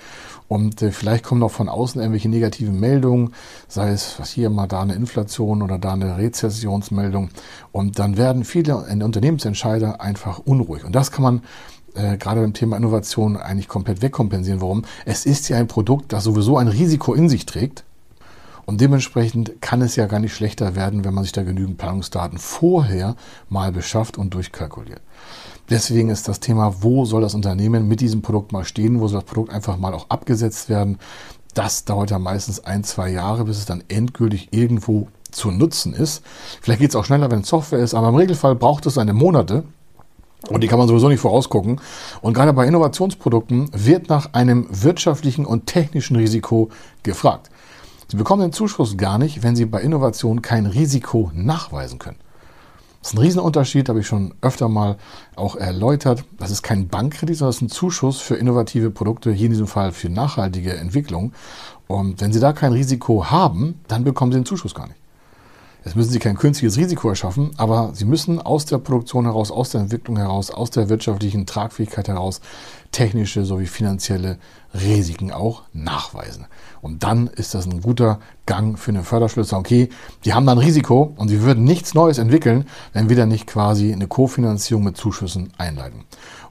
Und 0.46 0.80
äh, 0.80 0.92
vielleicht 0.92 1.24
kommen 1.24 1.40
noch 1.40 1.50
von 1.50 1.68
außen 1.68 2.00
irgendwelche 2.00 2.28
negativen 2.28 2.78
Meldungen, 2.78 3.34
sei 3.66 3.90
es 3.90 4.20
was 4.20 4.30
hier 4.30 4.48
mal 4.48 4.68
da 4.68 4.82
eine 4.82 4.94
Inflation 4.94 5.60
oder 5.60 5.76
da 5.80 5.94
eine 5.94 6.18
Rezessionsmeldung. 6.18 7.30
Und 7.72 7.98
dann 7.98 8.16
werden 8.16 8.44
viele 8.44 8.76
Unternehmensentscheider 8.76 10.00
einfach 10.00 10.38
unruhig. 10.38 10.84
Und 10.84 10.94
das 10.94 11.10
kann 11.10 11.24
man 11.24 11.42
äh, 11.96 12.16
gerade 12.16 12.40
beim 12.40 12.52
Thema 12.52 12.76
Innovation 12.76 13.36
eigentlich 13.36 13.68
komplett 13.68 14.02
wegkompensieren. 14.02 14.60
Warum? 14.60 14.84
Es 15.04 15.26
ist 15.26 15.48
ja 15.48 15.56
ein 15.56 15.68
Produkt, 15.68 16.12
das 16.12 16.24
sowieso 16.24 16.58
ein 16.58 16.68
Risiko 16.68 17.14
in 17.14 17.28
sich 17.28 17.46
trägt. 17.46 17.84
Und 18.66 18.80
dementsprechend 18.80 19.62
kann 19.62 19.80
es 19.80 19.94
ja 19.94 20.06
gar 20.06 20.18
nicht 20.18 20.34
schlechter 20.34 20.74
werden, 20.74 21.04
wenn 21.04 21.14
man 21.14 21.22
sich 21.22 21.32
da 21.32 21.44
genügend 21.44 21.78
Planungsdaten 21.78 22.38
vorher 22.38 23.14
mal 23.48 23.70
beschafft 23.70 24.18
und 24.18 24.34
durchkalkuliert. 24.34 25.00
Deswegen 25.70 26.10
ist 26.10 26.28
das 26.28 26.40
Thema, 26.40 26.82
wo 26.82 27.04
soll 27.04 27.22
das 27.22 27.34
Unternehmen 27.34 27.86
mit 27.88 28.00
diesem 28.00 28.22
Produkt 28.22 28.52
mal 28.52 28.64
stehen, 28.64 29.00
wo 29.00 29.08
soll 29.08 29.20
das 29.20 29.28
Produkt 29.28 29.52
einfach 29.52 29.78
mal 29.78 29.94
auch 29.94 30.10
abgesetzt 30.10 30.68
werden. 30.68 30.98
Das 31.54 31.84
dauert 31.84 32.10
ja 32.10 32.18
meistens 32.18 32.64
ein, 32.64 32.84
zwei 32.84 33.10
Jahre, 33.10 33.44
bis 33.44 33.58
es 33.58 33.66
dann 33.66 33.84
endgültig 33.88 34.48
irgendwo 34.50 35.08
zu 35.30 35.50
nutzen 35.50 35.92
ist. 35.92 36.22
Vielleicht 36.60 36.80
geht 36.80 36.90
es 36.90 36.96
auch 36.96 37.04
schneller, 37.04 37.30
wenn 37.30 37.40
es 37.40 37.48
Software 37.48 37.80
ist, 37.80 37.94
aber 37.94 38.08
im 38.08 38.14
Regelfall 38.16 38.56
braucht 38.56 38.86
es 38.86 38.94
seine 38.94 39.12
Monate, 39.12 39.64
und 40.48 40.62
die 40.62 40.68
kann 40.68 40.78
man 40.78 40.88
sowieso 40.88 41.08
nicht 41.08 41.20
vorausgucken. 41.20 41.80
Und 42.20 42.34
gerade 42.34 42.52
bei 42.52 42.66
Innovationsprodukten 42.66 43.70
wird 43.72 44.08
nach 44.08 44.32
einem 44.32 44.66
wirtschaftlichen 44.70 45.44
und 45.44 45.66
technischen 45.66 46.16
Risiko 46.16 46.70
gefragt. 47.02 47.50
Sie 48.08 48.16
bekommen 48.16 48.42
den 48.42 48.52
Zuschuss 48.52 48.96
gar 48.96 49.18
nicht, 49.18 49.42
wenn 49.42 49.56
Sie 49.56 49.66
bei 49.66 49.80
Innovation 49.80 50.40
kein 50.42 50.66
Risiko 50.66 51.32
nachweisen 51.34 51.98
können. 51.98 52.18
Das 53.02 53.12
ist 53.12 53.18
ein 53.18 53.22
Riesenunterschied, 53.22 53.88
habe 53.88 54.00
ich 54.00 54.06
schon 54.06 54.34
öfter 54.40 54.68
mal 54.68 54.96
auch 55.36 55.56
erläutert. 55.56 56.24
Das 56.38 56.50
ist 56.50 56.62
kein 56.62 56.88
Bankkredit, 56.88 57.36
sondern 57.36 57.50
das 57.50 57.56
ist 57.56 57.62
ein 57.62 57.68
Zuschuss 57.68 58.20
für 58.20 58.36
innovative 58.36 58.90
Produkte, 58.90 59.32
hier 59.32 59.46
in 59.46 59.52
diesem 59.52 59.66
Fall 59.66 59.92
für 59.92 60.08
nachhaltige 60.08 60.74
Entwicklung. 60.74 61.32
Und 61.88 62.20
wenn 62.20 62.32
Sie 62.32 62.40
da 62.40 62.52
kein 62.52 62.72
Risiko 62.72 63.26
haben, 63.30 63.80
dann 63.88 64.04
bekommen 64.04 64.32
Sie 64.32 64.38
den 64.38 64.46
Zuschuss 64.46 64.74
gar 64.74 64.88
nicht. 64.88 64.98
Jetzt 65.86 65.94
müssen 65.94 66.10
Sie 66.10 66.18
kein 66.18 66.36
künstliches 66.36 66.78
Risiko 66.78 67.08
erschaffen, 67.08 67.52
aber 67.58 67.90
Sie 67.94 68.06
müssen 68.06 68.42
aus 68.42 68.66
der 68.66 68.78
Produktion 68.78 69.24
heraus, 69.24 69.52
aus 69.52 69.70
der 69.70 69.82
Entwicklung 69.82 70.16
heraus, 70.16 70.50
aus 70.50 70.70
der 70.70 70.88
wirtschaftlichen 70.88 71.46
Tragfähigkeit 71.46 72.08
heraus 72.08 72.40
technische 72.90 73.44
sowie 73.44 73.66
finanzielle 73.66 74.38
Risiken 74.74 75.30
auch 75.30 75.62
nachweisen. 75.72 76.46
Und 76.82 77.04
dann 77.04 77.28
ist 77.28 77.54
das 77.54 77.66
ein 77.66 77.82
guter 77.82 78.18
Gang 78.46 78.76
für 78.76 78.90
eine 78.90 79.04
Förderschlüssel. 79.04 79.58
Okay, 79.58 79.88
die 80.24 80.34
haben 80.34 80.46
dann 80.46 80.58
Risiko 80.58 81.14
und 81.16 81.28
sie 81.28 81.42
würden 81.42 81.62
nichts 81.62 81.94
Neues 81.94 82.18
entwickeln, 82.18 82.66
wenn 82.92 83.08
wir 83.08 83.16
dann 83.16 83.28
nicht 83.28 83.46
quasi 83.46 83.92
eine 83.92 84.08
Kofinanzierung 84.08 84.82
mit 84.82 84.96
Zuschüssen 84.96 85.52
einleiten. 85.56 86.04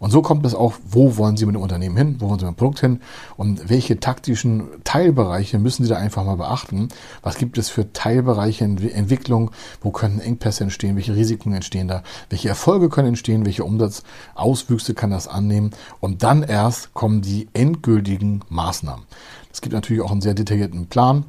Und 0.06 0.12
so 0.12 0.22
kommt 0.22 0.46
es 0.46 0.54
auch, 0.54 0.76
wo 0.88 1.18
wollen 1.18 1.36
Sie 1.36 1.48
mit 1.48 1.56
dem 1.56 1.64
Unternehmen 1.64 1.98
hin, 1.98 2.18
wo 2.20 2.30
wollen 2.30 2.38
Sie 2.38 2.46
mit 2.46 2.54
dem 2.54 2.58
Produkt 2.58 2.80
hin? 2.80 3.00
Und 3.38 3.72
welche 3.72 4.00
taktischen 4.00 4.66
Teilbereiche 4.84 5.58
müssen 5.58 5.82
Sie 5.82 5.90
da 5.90 5.98
einfach 5.98 6.24
mal 6.24 6.38
beachten. 6.38 6.90
Was 7.24 7.40
gibt 7.40 7.58
es 7.58 7.70
für 7.70 7.92
Teilbereiche 7.92 8.66
in 8.66 8.78
Entwicklung, 8.88 9.50
wo 9.82 9.90
können 9.90 10.20
Engpässe 10.20 10.64
entstehen, 10.64 10.96
welche 10.96 11.16
Risiken 11.16 11.54
entstehen 11.54 11.88
da, 11.88 12.04
welche 12.30 12.50
Erfolge 12.50 12.90
können 12.90 13.08
entstehen, 13.08 13.48
welche 13.48 13.64
Umsatzauswüchse 13.64 14.94
kann 14.94 15.10
das 15.10 15.28
annehmen? 15.28 15.72
Und 16.02 16.22
dann 16.22 16.44
erst 16.44 16.94
kommen 16.94 17.24
die 17.24 17.48
endgültigen 17.54 18.42
Maßnahmen. 18.50 19.06
Es 19.52 19.62
gibt 19.62 19.74
natürlich 19.74 20.04
auch 20.04 20.12
einen 20.12 20.22
sehr 20.22 20.36
detaillierten 20.36 20.86
Plan, 20.86 21.26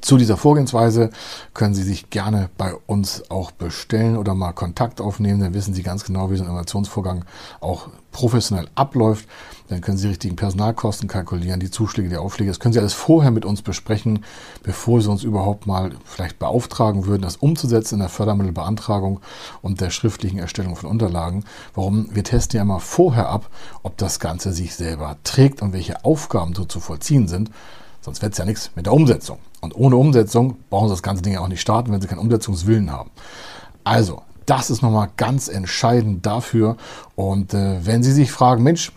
Zu 0.00 0.16
dieser 0.16 0.36
Vorgehensweise 0.36 1.10
können 1.54 1.74
Sie 1.74 1.82
sich 1.82 2.10
gerne 2.10 2.50
bei 2.56 2.74
uns 2.86 3.30
auch 3.30 3.50
bestellen 3.50 4.16
oder 4.16 4.34
mal 4.34 4.52
Kontakt 4.52 5.00
aufnehmen. 5.00 5.40
Dann 5.40 5.54
wissen 5.54 5.74
Sie 5.74 5.82
ganz 5.82 6.04
genau, 6.04 6.30
wie 6.30 6.36
so 6.36 6.42
ein 6.42 6.48
Innovationsvorgang 6.48 7.24
auch 7.60 7.88
professionell 8.10 8.68
abläuft. 8.74 9.28
Dann 9.68 9.80
können 9.80 9.98
Sie 9.98 10.08
richtigen 10.08 10.36
Personalkosten 10.36 11.08
kalkulieren, 11.08 11.60
die 11.60 11.70
Zuschläge, 11.70 12.08
die 12.08 12.16
Aufschläge. 12.16 12.50
Das 12.50 12.60
können 12.60 12.72
Sie 12.72 12.78
alles 12.78 12.94
vorher 12.94 13.30
mit 13.30 13.44
uns 13.44 13.62
besprechen, 13.62 14.24
bevor 14.62 15.00
Sie 15.00 15.10
uns 15.10 15.24
überhaupt 15.24 15.66
mal 15.66 15.92
vielleicht 16.04 16.38
beauftragen 16.38 17.06
würden, 17.06 17.22
das 17.22 17.36
umzusetzen 17.36 17.94
in 17.94 18.00
der 18.00 18.08
Fördermittelbeantragung 18.08 19.20
und 19.62 19.80
der 19.80 19.90
schriftlichen 19.90 20.38
Erstellung 20.38 20.76
von 20.76 20.90
Unterlagen. 20.90 21.44
Warum? 21.74 22.08
Wir 22.14 22.24
testen 22.24 22.58
ja 22.58 22.62
immer 22.62 22.80
vorher 22.80 23.28
ab, 23.28 23.48
ob 23.82 23.96
das 23.98 24.20
Ganze 24.20 24.52
sich 24.52 24.74
selber 24.74 25.16
trägt 25.24 25.62
und 25.62 25.72
welche 25.72 26.04
Aufgaben 26.04 26.54
so 26.54 26.64
zu 26.64 26.80
vollziehen 26.80 27.28
sind. 27.28 27.50
Sonst 28.02 28.20
wird 28.20 28.32
es 28.32 28.38
ja 28.38 28.44
nichts 28.44 28.70
mit 28.74 28.86
der 28.86 28.92
Umsetzung. 28.92 29.38
Und 29.60 29.74
ohne 29.74 29.96
Umsetzung 29.96 30.56
brauchen 30.68 30.88
Sie 30.88 30.92
das 30.94 31.02
ganze 31.02 31.22
Ding 31.22 31.32
ja 31.32 31.40
auch 31.40 31.48
nicht 31.48 31.60
starten, 31.60 31.92
wenn 31.92 32.00
Sie 32.00 32.08
keinen 32.08 32.18
Umsetzungswillen 32.18 32.90
haben. 32.90 33.10
Also, 33.84 34.22
das 34.44 34.70
ist 34.70 34.82
nochmal 34.82 35.08
ganz 35.16 35.48
entscheidend 35.48 36.26
dafür. 36.26 36.76
Und 37.14 37.54
äh, 37.54 37.86
wenn 37.86 38.02
Sie 38.02 38.12
sich 38.12 38.30
fragen, 38.30 38.62
Mensch, 38.62 38.92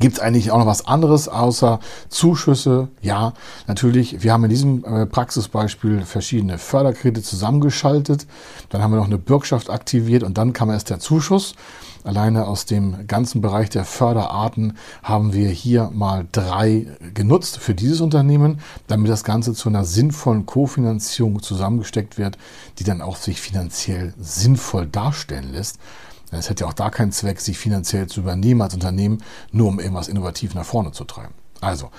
Gibt 0.00 0.14
es 0.14 0.20
eigentlich 0.20 0.50
auch 0.50 0.58
noch 0.58 0.66
was 0.66 0.86
anderes 0.86 1.28
außer 1.28 1.78
Zuschüsse? 2.08 2.88
Ja, 3.00 3.32
natürlich. 3.68 4.24
Wir 4.24 4.32
haben 4.32 4.42
in 4.42 4.50
diesem 4.50 4.84
äh, 4.84 5.06
Praxisbeispiel 5.06 6.02
verschiedene 6.04 6.58
Förderkredite 6.58 7.22
zusammengeschaltet. 7.22 8.26
Dann 8.70 8.82
haben 8.82 8.90
wir 8.90 8.96
noch 8.96 9.06
eine 9.06 9.18
Bürgschaft 9.18 9.70
aktiviert 9.70 10.24
und 10.24 10.36
dann 10.36 10.52
kam 10.52 10.70
erst 10.70 10.90
der 10.90 10.98
Zuschuss. 10.98 11.54
Alleine 12.04 12.46
aus 12.46 12.66
dem 12.66 13.06
ganzen 13.06 13.40
Bereich 13.40 13.70
der 13.70 13.86
Förderarten 13.86 14.76
haben 15.02 15.32
wir 15.32 15.48
hier 15.48 15.90
mal 15.92 16.26
drei 16.32 16.86
genutzt 17.14 17.58
für 17.58 17.74
dieses 17.74 18.02
Unternehmen, 18.02 18.60
damit 18.86 19.10
das 19.10 19.24
Ganze 19.24 19.54
zu 19.54 19.70
einer 19.70 19.86
sinnvollen 19.86 20.44
Kofinanzierung 20.44 21.42
zusammengesteckt 21.42 22.18
wird, 22.18 22.36
die 22.78 22.84
dann 22.84 23.00
auch 23.00 23.16
sich 23.16 23.40
finanziell 23.40 24.12
sinnvoll 24.18 24.86
darstellen 24.86 25.50
lässt. 25.50 25.78
Es 26.30 26.50
hätte 26.50 26.64
ja 26.64 26.68
auch 26.68 26.74
da 26.74 26.90
keinen 26.90 27.12
Zweck, 27.12 27.40
sich 27.40 27.56
finanziell 27.56 28.06
zu 28.06 28.20
übernehmen 28.20 28.60
als 28.60 28.74
Unternehmen, 28.74 29.22
nur 29.50 29.68
um 29.68 29.80
irgendwas 29.80 30.08
innovativ 30.08 30.54
nach 30.54 30.64
vorne 30.64 30.92
zu 30.92 31.04
treiben. 31.04 31.32
Also, 31.60 31.90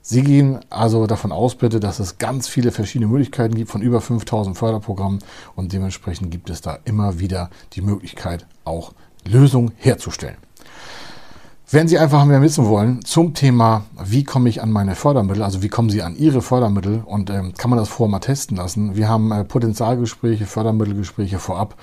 Sie 0.00 0.22
gehen 0.22 0.58
also 0.70 1.06
davon 1.06 1.30
aus, 1.30 1.54
bitte, 1.54 1.78
dass 1.78 2.00
es 2.00 2.18
ganz 2.18 2.48
viele 2.48 2.72
verschiedene 2.72 3.08
Möglichkeiten 3.08 3.54
gibt 3.54 3.70
von 3.70 3.80
über 3.80 4.00
5000 4.00 4.58
Förderprogrammen 4.58 5.20
und 5.54 5.72
dementsprechend 5.72 6.32
gibt 6.32 6.50
es 6.50 6.60
da 6.60 6.80
immer 6.84 7.20
wieder 7.20 7.48
die 7.74 7.82
Möglichkeit, 7.82 8.46
auch 8.64 8.92
Lösung 9.24 9.72
herzustellen. 9.76 10.36
Wenn 11.70 11.88
Sie 11.88 11.98
einfach 11.98 12.24
mehr 12.26 12.42
wissen 12.42 12.66
wollen 12.66 13.02
zum 13.02 13.32
Thema, 13.32 13.86
wie 14.04 14.24
komme 14.24 14.50
ich 14.50 14.60
an 14.60 14.70
meine 14.70 14.94
Fördermittel, 14.94 15.42
also 15.42 15.62
wie 15.62 15.70
kommen 15.70 15.88
Sie 15.88 16.02
an 16.02 16.14
Ihre 16.16 16.42
Fördermittel 16.42 17.02
und 17.04 17.30
ähm, 17.30 17.54
kann 17.56 17.70
man 17.70 17.78
das 17.78 17.88
vorher 17.88 18.10
mal 18.10 18.18
testen 18.18 18.58
lassen. 18.58 18.94
Wir 18.94 19.08
haben 19.08 19.32
äh, 19.32 19.42
Potenzialgespräche, 19.42 20.44
Fördermittelgespräche 20.44 21.38
vorab. 21.38 21.76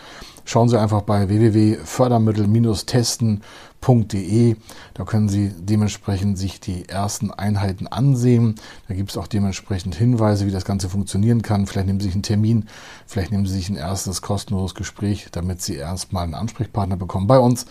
Schauen 0.45 0.69
Sie 0.69 0.79
einfach 0.79 1.01
bei 1.01 1.27
www.fördermittel-testen.de 1.27 3.39
www.bildungsbildung.de. 3.81 4.55
Da 4.93 5.05
können 5.05 5.29
Sie 5.29 5.53
dementsprechend 5.57 6.37
sich 6.37 6.59
die 6.59 6.87
ersten 6.87 7.31
Einheiten 7.31 7.87
ansehen. 7.87 8.55
Da 8.87 8.93
gibt 8.93 9.11
es 9.11 9.17
auch 9.17 9.27
dementsprechend 9.27 9.95
Hinweise, 9.95 10.45
wie 10.45 10.51
das 10.51 10.65
Ganze 10.65 10.89
funktionieren 10.89 11.41
kann. 11.41 11.67
Vielleicht 11.67 11.87
nehmen 11.87 11.99
Sie 11.99 12.07
sich 12.07 12.15
einen 12.15 12.23
Termin, 12.23 12.67
vielleicht 13.07 13.31
nehmen 13.31 13.45
Sie 13.45 13.53
sich 13.53 13.69
ein 13.69 13.75
erstes 13.75 14.21
kostenloses 14.21 14.75
Gespräch, 14.75 15.27
damit 15.31 15.61
Sie 15.61 15.75
erstmal 15.75 16.23
einen 16.23 16.35
Ansprechpartner 16.35 16.97
bekommen 16.97 17.27
bei 17.27 17.39
uns, 17.39 17.65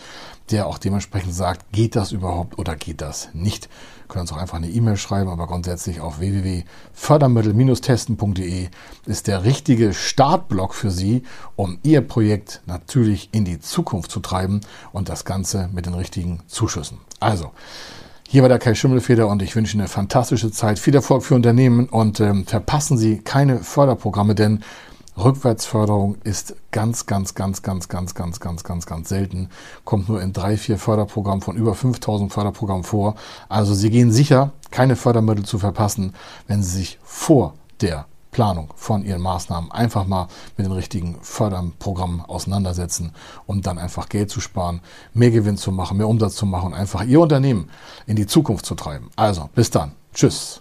der 0.50 0.66
auch 0.66 0.78
dementsprechend 0.78 1.34
sagt, 1.34 1.70
geht 1.72 1.96
das 1.96 2.12
überhaupt 2.12 2.58
oder 2.58 2.76
geht 2.76 3.02
das 3.02 3.28
nicht. 3.34 3.64
Sie 3.64 3.70
können 4.08 4.22
uns 4.22 4.32
auch 4.32 4.38
einfach 4.38 4.56
eine 4.56 4.70
E-Mail 4.70 4.96
schreiben, 4.96 5.28
aber 5.28 5.46
grundsätzlich 5.46 6.00
auf 6.00 6.20
www.fördermittel-testen.de 6.20 8.68
ist 9.04 9.26
der 9.26 9.44
richtige 9.44 9.92
Startblock 9.92 10.74
für 10.74 10.90
Sie, 10.90 11.24
um 11.56 11.78
Ihr 11.82 12.00
Projekt 12.00 12.62
natürlich 12.64 13.28
in 13.32 13.44
die 13.44 13.60
Zukunft 13.60 14.10
zu 14.10 14.20
treiben 14.20 14.62
und 14.92 15.10
das 15.10 15.26
Ganze 15.26 15.68
mit 15.74 15.84
den 15.84 15.92
richtigen 15.98 16.40
Zuschüssen. 16.46 16.98
Also, 17.20 17.50
hier 18.28 18.42
war 18.42 18.48
der 18.48 18.58
Kai 18.58 18.74
Schimmelfeder 18.74 19.28
und 19.28 19.42
ich 19.42 19.56
wünsche 19.56 19.74
Ihnen 19.74 19.82
eine 19.82 19.88
fantastische 19.88 20.50
Zeit, 20.50 20.78
viel 20.78 20.94
Erfolg 20.94 21.22
für 21.24 21.34
Unternehmen 21.34 21.86
und 21.88 22.20
ähm, 22.20 22.46
verpassen 22.46 22.98
Sie 22.98 23.18
keine 23.18 23.58
Förderprogramme, 23.58 24.34
denn 24.34 24.62
Rückwärtsförderung 25.18 26.16
ist 26.22 26.54
ganz, 26.70 27.06
ganz, 27.06 27.34
ganz, 27.34 27.62
ganz, 27.62 27.88
ganz, 27.88 28.14
ganz, 28.14 28.38
ganz, 28.38 28.64
ganz, 28.64 28.86
ganz 28.86 29.08
selten. 29.08 29.48
Kommt 29.84 30.08
nur 30.08 30.22
in 30.22 30.32
drei, 30.32 30.56
vier 30.56 30.78
Förderprogrammen 30.78 31.40
von 31.40 31.56
über 31.56 31.74
5000 31.74 32.32
Förderprogrammen 32.32 32.84
vor. 32.84 33.16
Also 33.48 33.74
Sie 33.74 33.90
gehen 33.90 34.12
sicher, 34.12 34.52
keine 34.70 34.94
Fördermittel 34.94 35.44
zu 35.44 35.58
verpassen, 35.58 36.14
wenn 36.46 36.62
Sie 36.62 36.76
sich 36.78 36.98
vor 37.02 37.54
der 37.80 38.06
Planung 38.30 38.72
von 38.76 39.04
Ihren 39.04 39.22
Maßnahmen 39.22 39.72
einfach 39.72 40.06
mal 40.06 40.28
mit 40.56 40.66
den 40.66 40.72
richtigen 40.72 41.18
Förderprogrammen 41.22 42.20
auseinandersetzen, 42.20 43.12
um 43.46 43.62
dann 43.62 43.78
einfach 43.78 44.08
Geld 44.08 44.30
zu 44.30 44.40
sparen, 44.40 44.80
mehr 45.14 45.30
Gewinn 45.30 45.56
zu 45.56 45.72
machen, 45.72 45.96
mehr 45.96 46.08
Umsatz 46.08 46.36
zu 46.36 46.46
machen 46.46 46.72
und 46.72 46.74
einfach 46.74 47.04
Ihr 47.04 47.20
Unternehmen 47.20 47.70
in 48.06 48.16
die 48.16 48.26
Zukunft 48.26 48.66
zu 48.66 48.74
treiben. 48.74 49.10
Also, 49.16 49.48
bis 49.54 49.70
dann. 49.70 49.92
Tschüss. 50.14 50.60